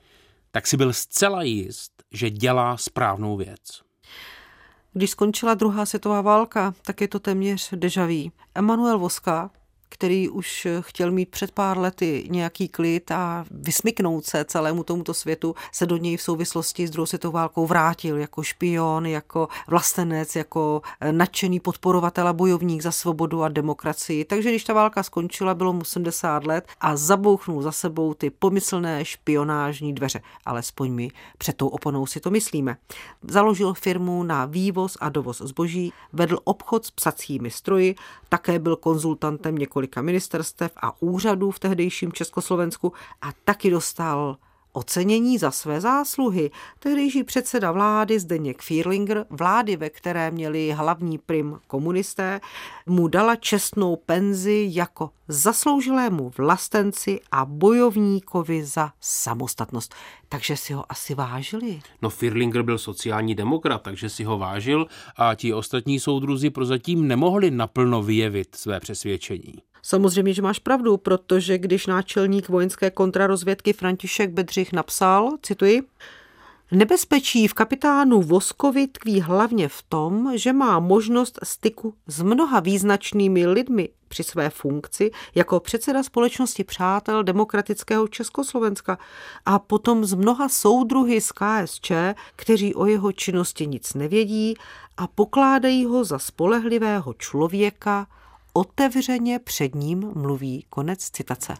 tak 0.58 0.67
si 0.67 0.78
byl 0.78 0.93
zcela 0.93 1.43
jist, 1.43 1.91
že 2.12 2.30
dělá 2.30 2.78
správnou 2.78 3.38
věc. 3.38 3.82
Když 4.93 5.10
skončila 5.10 5.54
druhá 5.54 5.86
světová 5.86 6.22
válka, 6.22 6.74
tak 6.82 7.02
je 7.02 7.08
to 7.08 7.20
téměř 7.20 7.70
dežaví. 7.76 8.32
Emanuel 8.56 9.00
Voska 9.00 9.52
který 9.89 10.30
už 10.30 10.67
chtěl 10.80 11.12
mít 11.12 11.30
před 11.30 11.52
pár 11.52 11.78
lety 11.78 12.28
nějaký 12.30 12.67
klid 12.67 13.12
a 13.12 13.45
vysmyknout 13.52 14.26
se 14.26 14.45
celému 14.45 14.84
tomuto 14.84 15.13
světu, 15.13 15.56
se 15.71 15.86
do 15.86 15.97
něj 15.97 16.17
v 16.17 16.21
souvislosti 16.21 16.88
s 16.88 16.91
druhou 16.91 17.06
světovou 17.06 17.34
válkou 17.34 17.65
vrátil 17.67 18.17
jako 18.17 18.43
špion, 18.43 19.06
jako 19.06 19.47
vlastenec, 19.67 20.36
jako 20.36 20.82
nadšený 21.12 21.60
podporovatel 21.60 22.28
a 22.28 22.34
bojovník 22.34 22.82
za 22.82 22.91
svobodu 22.91 23.43
a 23.43 23.50
demokracii. 23.50 24.26
Takže 24.26 24.50
když 24.50 24.63
ta 24.63 24.73
válka 24.73 25.04
skončila, 25.04 25.54
bylo 25.54 25.73
mu 25.73 25.84
70 25.84 26.43
let 26.43 26.67
a 26.82 26.95
zabouchnul 26.95 27.62
za 27.62 27.71
sebou 27.71 28.13
ty 28.13 28.30
pomyslné 28.30 29.06
špionážní 29.06 29.93
dveře. 29.93 30.21
Alespoň 30.45 30.91
my 30.91 31.10
před 31.38 31.58
tou 31.58 31.67
oponou 31.67 32.06
si 32.06 32.19
to 32.19 32.30
myslíme. 32.30 32.78
Založil 33.21 33.73
firmu 33.73 34.23
na 34.23 34.45
vývoz 34.45 34.97
a 35.00 35.10
dovoz 35.10 35.41
zboží, 35.41 35.93
vedl 36.13 36.39
obchod 36.43 36.86
s 36.86 36.91
psacími 36.91 37.52
stroji, 37.52 37.95
také 38.30 38.60
byl 38.60 38.76
konzultantem 38.76 39.58
několika 39.78 40.02
ministerstev 40.02 40.72
a 40.78 41.02
úřadů 41.02 41.52
v 41.52 41.60
tehdejším 41.60 42.12
Československu 42.12 42.94
a 43.22 43.30
taky 43.46 43.70
dostal 43.70 44.38
ocenění 44.78 45.38
za 45.38 45.52
své 45.52 45.82
zásluhy. 45.82 46.52
Tehdejší 46.80 47.24
předseda 47.24 47.72
vlády 47.72 48.20
Zdeněk 48.20 48.62
Fierlinger, 48.62 49.26
vlády, 49.30 49.76
ve 49.78 49.90
které 49.90 50.32
měli 50.32 50.72
hlavní 50.72 51.18
prim 51.18 51.60
komunisté, 51.68 52.40
mu 52.86 53.08
dala 53.08 53.36
čestnou 53.36 53.96
penzi 53.96 54.68
jako 54.72 55.10
zasloužilému 55.28 56.32
vlastenci 56.38 57.20
a 57.32 57.46
bojovníkovi 57.46 58.66
za 58.66 58.92
samostatnost. 59.02 59.96
Takže 60.30 60.58
si 60.58 60.74
ho 60.74 60.92
asi 60.92 61.16
vážili. 61.16 61.80
No 62.02 62.10
Firlinger 62.10 62.62
byl 62.62 62.78
sociální 62.78 63.36
demokrat, 63.36 63.82
takže 63.82 64.10
si 64.10 64.24
ho 64.24 64.38
vážil 64.38 64.88
a 65.16 65.36
ti 65.36 65.54
ostatní 65.54 66.00
soudruzi 66.00 66.50
prozatím 66.50 67.08
nemohli 67.08 67.52
naplno 67.52 68.04
vyjevit 68.04 68.56
své 68.56 68.80
přesvědčení. 68.80 69.54
Samozřejmě, 69.82 70.34
že 70.34 70.42
máš 70.42 70.60
pravdu, 70.60 70.98
protože 70.98 71.58
když 71.58 71.88
náčelník 71.88 72.50
vojenské 72.50 72.92
kontrarozvědky 72.92 73.74
František 73.74 74.30
Bedřich 74.30 74.74
napsal, 74.74 75.38
cituji, 75.42 75.84
Nebezpečí 76.72 77.48
v 77.48 77.54
kapitánu 77.54 78.22
Voskovi 78.22 78.88
tkví 78.88 79.22
hlavně 79.22 79.68
v 79.70 79.84
tom, 79.90 80.32
že 80.36 80.54
má 80.54 80.80
možnost 80.80 81.40
styku 81.44 81.94
s 82.08 82.22
mnoha 82.22 82.60
význačnými 82.60 83.48
lidmi 83.48 83.90
při 84.08 84.24
své 84.24 84.50
funkci 84.50 85.12
jako 85.36 85.60
předseda 85.60 86.04
společnosti 86.04 86.63
přátel 86.63 87.24
demokratického 87.24 88.08
Československa 88.08 88.98
a 89.46 89.60
potom 89.60 90.06
z 90.06 90.13
mnoha 90.13 90.50
soudruhy 90.50 91.22
z 91.22 91.32
KSČ, 91.32 91.92
kteří 92.36 92.76
o 92.76 92.86
jeho 92.86 93.12
činnosti 93.12 93.68
nic 93.68 93.94
nevědí 93.94 94.56
a 94.98 95.08
pokládají 95.08 95.86
ho 95.86 96.04
za 96.04 96.20
spolehlivého 96.20 97.13
člověka, 97.13 98.08
otevřeně 98.58 99.39
před 99.39 99.76
ním 99.76 100.12
mluví. 100.15 100.65
Konec 100.70 101.10
citace. 101.10 101.54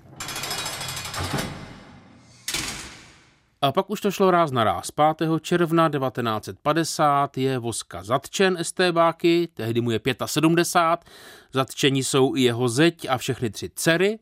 A 3.62 3.72
pak 3.72 3.90
už 3.90 4.02
to 4.02 4.12
šlo 4.12 4.32
ráz 4.32 4.52
na 4.52 4.64
ráz. 4.64 4.92
5. 4.92 5.30
června 5.42 5.90
1950 5.90 7.38
je 7.38 7.60
Voska 7.60 8.04
zatčen 8.04 8.58
STBáky, 8.62 9.48
tehdy 9.54 9.82
mu 9.82 9.92
je 9.92 10.00
75. 10.26 11.12
Zatčení 11.54 12.04
jsou 12.04 12.36
i 12.36 12.42
jeho 12.42 12.70
zeď 12.70 13.10
a 13.10 13.18
všechny 13.18 13.50
tři 13.50 13.70
dcery. 13.76 14.20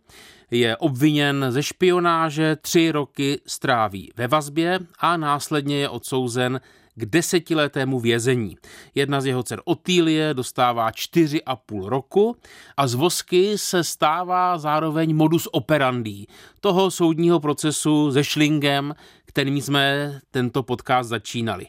Je 0.51 0.77
obviněn 0.77 1.45
ze 1.49 1.63
špionáže, 1.63 2.55
tři 2.55 2.91
roky 2.91 3.41
stráví 3.47 4.11
ve 4.15 4.27
vazbě 4.27 4.79
a 4.99 5.17
následně 5.17 5.77
je 5.77 5.89
odsouzen 5.89 6.61
k 6.95 7.05
desetiletému 7.05 7.99
vězení. 7.99 8.57
Jedna 8.95 9.21
z 9.21 9.25
jeho 9.25 9.43
dcer 9.43 9.61
Otýlie 9.65 10.33
dostává 10.33 10.91
čtyři 10.91 11.43
a 11.43 11.55
půl 11.55 11.89
roku 11.89 12.35
a 12.77 12.87
z 12.87 12.93
Vosky 12.93 13.57
se 13.57 13.83
stává 13.83 14.57
zároveň 14.57 15.15
modus 15.15 15.47
operandi 15.51 16.25
toho 16.59 16.91
soudního 16.91 17.39
procesu 17.39 18.11
se 18.11 18.23
Šlingem, 18.23 18.95
kterým 19.25 19.61
jsme 19.61 20.19
tento 20.31 20.63
podcast 20.63 21.09
začínali. 21.09 21.67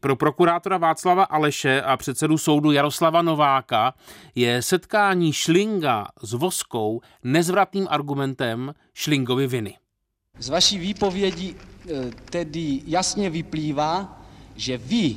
Pro 0.00 0.16
prokurátora 0.16 0.78
Václava 0.78 1.24
Aleše 1.24 1.82
a 1.82 1.96
předsedu 1.96 2.38
soudu 2.38 2.72
Jaroslava 2.72 3.22
Nováka 3.22 3.94
je 4.34 4.62
setkání 4.62 5.32
Šlinga 5.32 6.06
s 6.22 6.32
Voskou 6.32 7.00
nezvratným 7.24 7.86
argumentem 7.90 8.74
Šlingovy 8.94 9.46
viny. 9.46 9.74
Z 10.38 10.48
vaší 10.48 10.78
výpovědi 10.78 11.54
eh, 11.54 12.10
tedy 12.30 12.82
jasně 12.86 13.30
vyplývá, 13.30 14.17
že 14.58 14.78
vy 14.78 15.16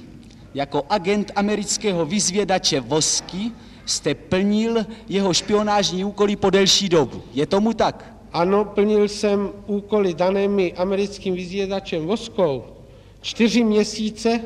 jako 0.53 0.85
agent 0.89 1.31
amerického 1.35 2.05
vyzvědače 2.05 2.79
Vosky 2.79 3.51
jste 3.85 4.15
plnil 4.15 4.85
jeho 5.09 5.33
špionážní 5.33 6.05
úkoly 6.05 6.35
po 6.35 6.49
delší 6.49 6.89
dobu. 6.89 7.23
Je 7.33 7.45
tomu 7.45 7.73
tak? 7.73 8.13
Ano, 8.33 8.65
plnil 8.65 9.07
jsem 9.07 9.49
úkoly 9.67 10.13
dané 10.13 10.47
mi 10.47 10.73
americkým 10.73 11.35
vyzvědačem 11.35 12.05
Voskou 12.05 12.63
čtyři 13.21 13.63
měsíce 13.63 14.41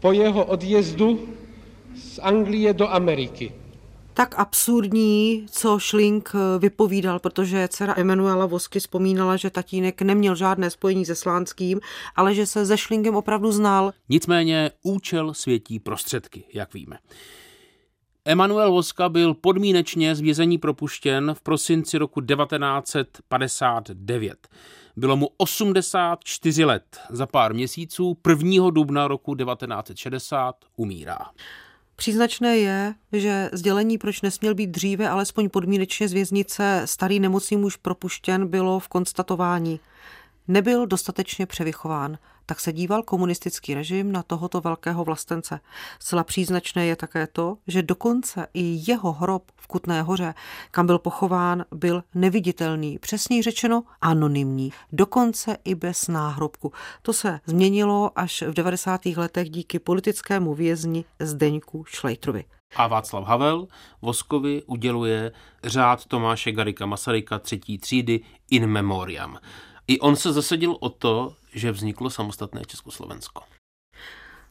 po 0.00 0.12
jeho 0.12 0.44
odjezdu 0.44 1.28
z 1.96 2.18
Anglie 2.22 2.74
do 2.74 2.88
Ameriky 2.88 3.52
tak 4.16 4.34
absurdní, 4.38 5.46
co 5.50 5.78
Schling 5.80 6.32
eh, 6.34 6.38
vypovídal, 6.58 7.18
protože 7.18 7.68
dcera 7.68 7.94
Emanuela 7.96 8.46
Vosky 8.46 8.80
vzpomínala, 8.80 9.36
že 9.36 9.50
tatínek 9.50 10.02
neměl 10.02 10.34
žádné 10.34 10.70
spojení 10.70 11.06
se 11.06 11.14
Slánským, 11.14 11.80
ale 12.16 12.34
že 12.34 12.46
se 12.46 12.66
se 12.66 12.76
Schlingem 12.76 13.16
opravdu 13.16 13.52
znal. 13.52 13.92
Nicméně 14.08 14.70
účel 14.82 15.34
světí 15.34 15.78
prostředky, 15.78 16.44
jak 16.54 16.74
víme. 16.74 16.98
Emanuel 18.24 18.72
Voska 18.72 19.08
byl 19.08 19.34
podmínečně 19.34 20.14
z 20.14 20.20
vězení 20.20 20.58
propuštěn 20.58 21.34
v 21.34 21.40
prosinci 21.40 21.98
roku 21.98 22.20
1959. 22.20 24.48
Bylo 24.96 25.16
mu 25.16 25.28
84 25.36 26.64
let. 26.64 27.00
Za 27.10 27.26
pár 27.26 27.54
měsíců 27.54 28.16
1. 28.28 28.70
dubna 28.70 29.08
roku 29.08 29.34
1960 29.34 30.54
umírá. 30.76 31.18
Příznačné 31.96 32.56
je, 32.56 32.94
že 33.12 33.50
sdělení, 33.52 33.98
proč 33.98 34.22
nesměl 34.22 34.54
být 34.54 34.70
dříve 34.70 35.08
alespoň 35.08 35.48
podmínečně 35.48 36.08
z 36.08 36.12
věznice 36.12 36.82
starý 36.84 37.20
nemocný 37.20 37.56
muž 37.56 37.76
propuštěn, 37.76 38.46
bylo 38.46 38.80
v 38.80 38.88
konstatování. 38.88 39.80
Nebyl 40.48 40.86
dostatečně 40.86 41.46
převychován. 41.46 42.18
Tak 42.46 42.60
se 42.60 42.72
díval 42.72 43.02
komunistický 43.02 43.74
režim 43.74 44.12
na 44.12 44.22
tohoto 44.22 44.60
velkého 44.60 45.04
vlastence. 45.04 45.60
Zcela 45.98 46.24
příznačné 46.24 46.86
je 46.86 46.96
také 46.96 47.26
to, 47.26 47.56
že 47.66 47.82
dokonce 47.82 48.46
i 48.54 48.78
jeho 48.88 49.12
hrob 49.12 49.42
v 49.56 49.66
Kutné 49.66 50.02
hoře, 50.02 50.34
kam 50.70 50.86
byl 50.86 50.98
pochován, 50.98 51.64
byl 51.70 52.02
neviditelný, 52.14 52.98
přesněji 52.98 53.42
řečeno 53.42 53.82
anonymní, 54.00 54.72
dokonce 54.92 55.56
i 55.64 55.74
bez 55.74 56.08
náhrobku. 56.08 56.72
To 57.02 57.12
se 57.12 57.40
změnilo 57.46 58.10
až 58.16 58.42
v 58.42 58.54
90. 58.54 59.06
letech 59.06 59.50
díky 59.50 59.78
politickému 59.78 60.54
vězni 60.54 61.04
Zdeňku 61.20 61.84
Šlejtrovi. 61.84 62.44
A 62.76 62.86
Václav 62.86 63.24
Havel 63.24 63.66
Voskovi 64.02 64.62
uděluje 64.66 65.32
řád 65.64 66.06
Tomáše 66.06 66.52
Garika 66.52 66.86
Masaryka 66.86 67.38
třetí 67.38 67.78
třídy 67.78 68.20
in 68.50 68.66
memoriam. 68.66 69.38
I 69.88 70.00
on 70.00 70.16
se 70.16 70.32
zasadil 70.32 70.76
o 70.80 70.88
to, 70.88 71.34
že 71.52 71.72
vzniklo 71.72 72.10
samostatné 72.10 72.62
Československo. 72.66 73.42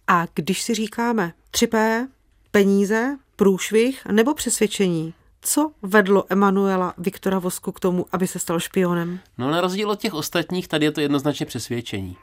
A 0.07 0.25
když 0.33 0.61
si 0.61 0.73
říkáme 0.73 1.33
3P, 1.51 2.07
peníze, 2.51 3.17
průšvih 3.35 4.05
nebo 4.05 4.33
přesvědčení, 4.33 5.13
co 5.41 5.71
vedlo 5.81 6.23
Emanuela 6.29 6.93
Viktora 6.97 7.39
Vosku 7.39 7.71
k 7.71 7.79
tomu, 7.79 8.05
aby 8.11 8.27
se 8.27 8.39
stal 8.39 8.59
špionem? 8.59 9.19
No 9.37 9.51
na 9.51 9.61
rozdíl 9.61 9.91
od 9.91 9.99
těch 9.99 10.13
ostatních, 10.13 10.67
tady 10.67 10.85
je 10.85 10.91
to 10.91 11.01
jednoznačně 11.01 11.45
přesvědčení. 11.45 12.17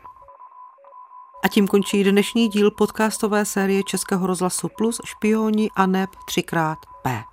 A 1.45 1.49
tím 1.49 1.69
končí 1.69 2.05
dnešní 2.05 2.49
díl 2.49 2.71
podcastové 2.71 3.45
série 3.45 3.83
Českého 3.83 4.27
rozhlasu 4.27 4.69
Plus 4.77 5.01
Špioni 5.05 5.69
a 5.77 5.87
neb 5.87 6.11
3xP. 6.29 7.25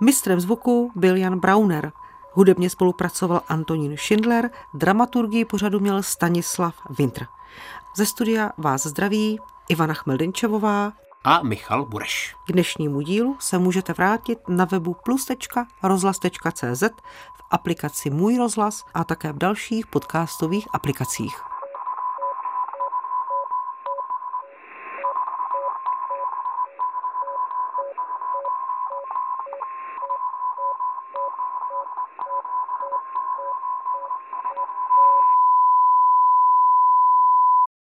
Mistrem 0.00 0.40
zvuku 0.40 0.92
byl 0.94 1.16
Jan 1.16 1.40
Brauner. 1.40 1.92
Hudebně 2.36 2.70
spolupracoval 2.70 3.42
Antonín 3.48 3.96
Schindler, 3.96 4.50
dramaturgii 4.74 5.44
pořadu 5.44 5.80
měl 5.80 6.02
Stanislav 6.02 6.74
Winter. 6.98 7.26
Ze 7.96 8.06
studia 8.06 8.52
vás 8.58 8.86
zdraví 8.86 9.38
Ivana 9.68 9.94
Chmeldenčevová 9.94 10.92
a 11.24 11.42
Michal 11.42 11.84
Bureš. 11.84 12.36
K 12.46 12.52
dnešnímu 12.52 13.00
dílu 13.00 13.36
se 13.40 13.58
můžete 13.58 13.92
vrátit 13.92 14.38
na 14.48 14.64
webu 14.64 14.96
plus.rozhlas.cz 15.04 16.82
v 17.36 17.42
aplikaci 17.50 18.10
Můj 18.10 18.38
rozhlas 18.38 18.84
a 18.94 19.04
také 19.04 19.32
v 19.32 19.38
dalších 19.38 19.86
podcastových 19.86 20.68
aplikacích. 20.72 21.55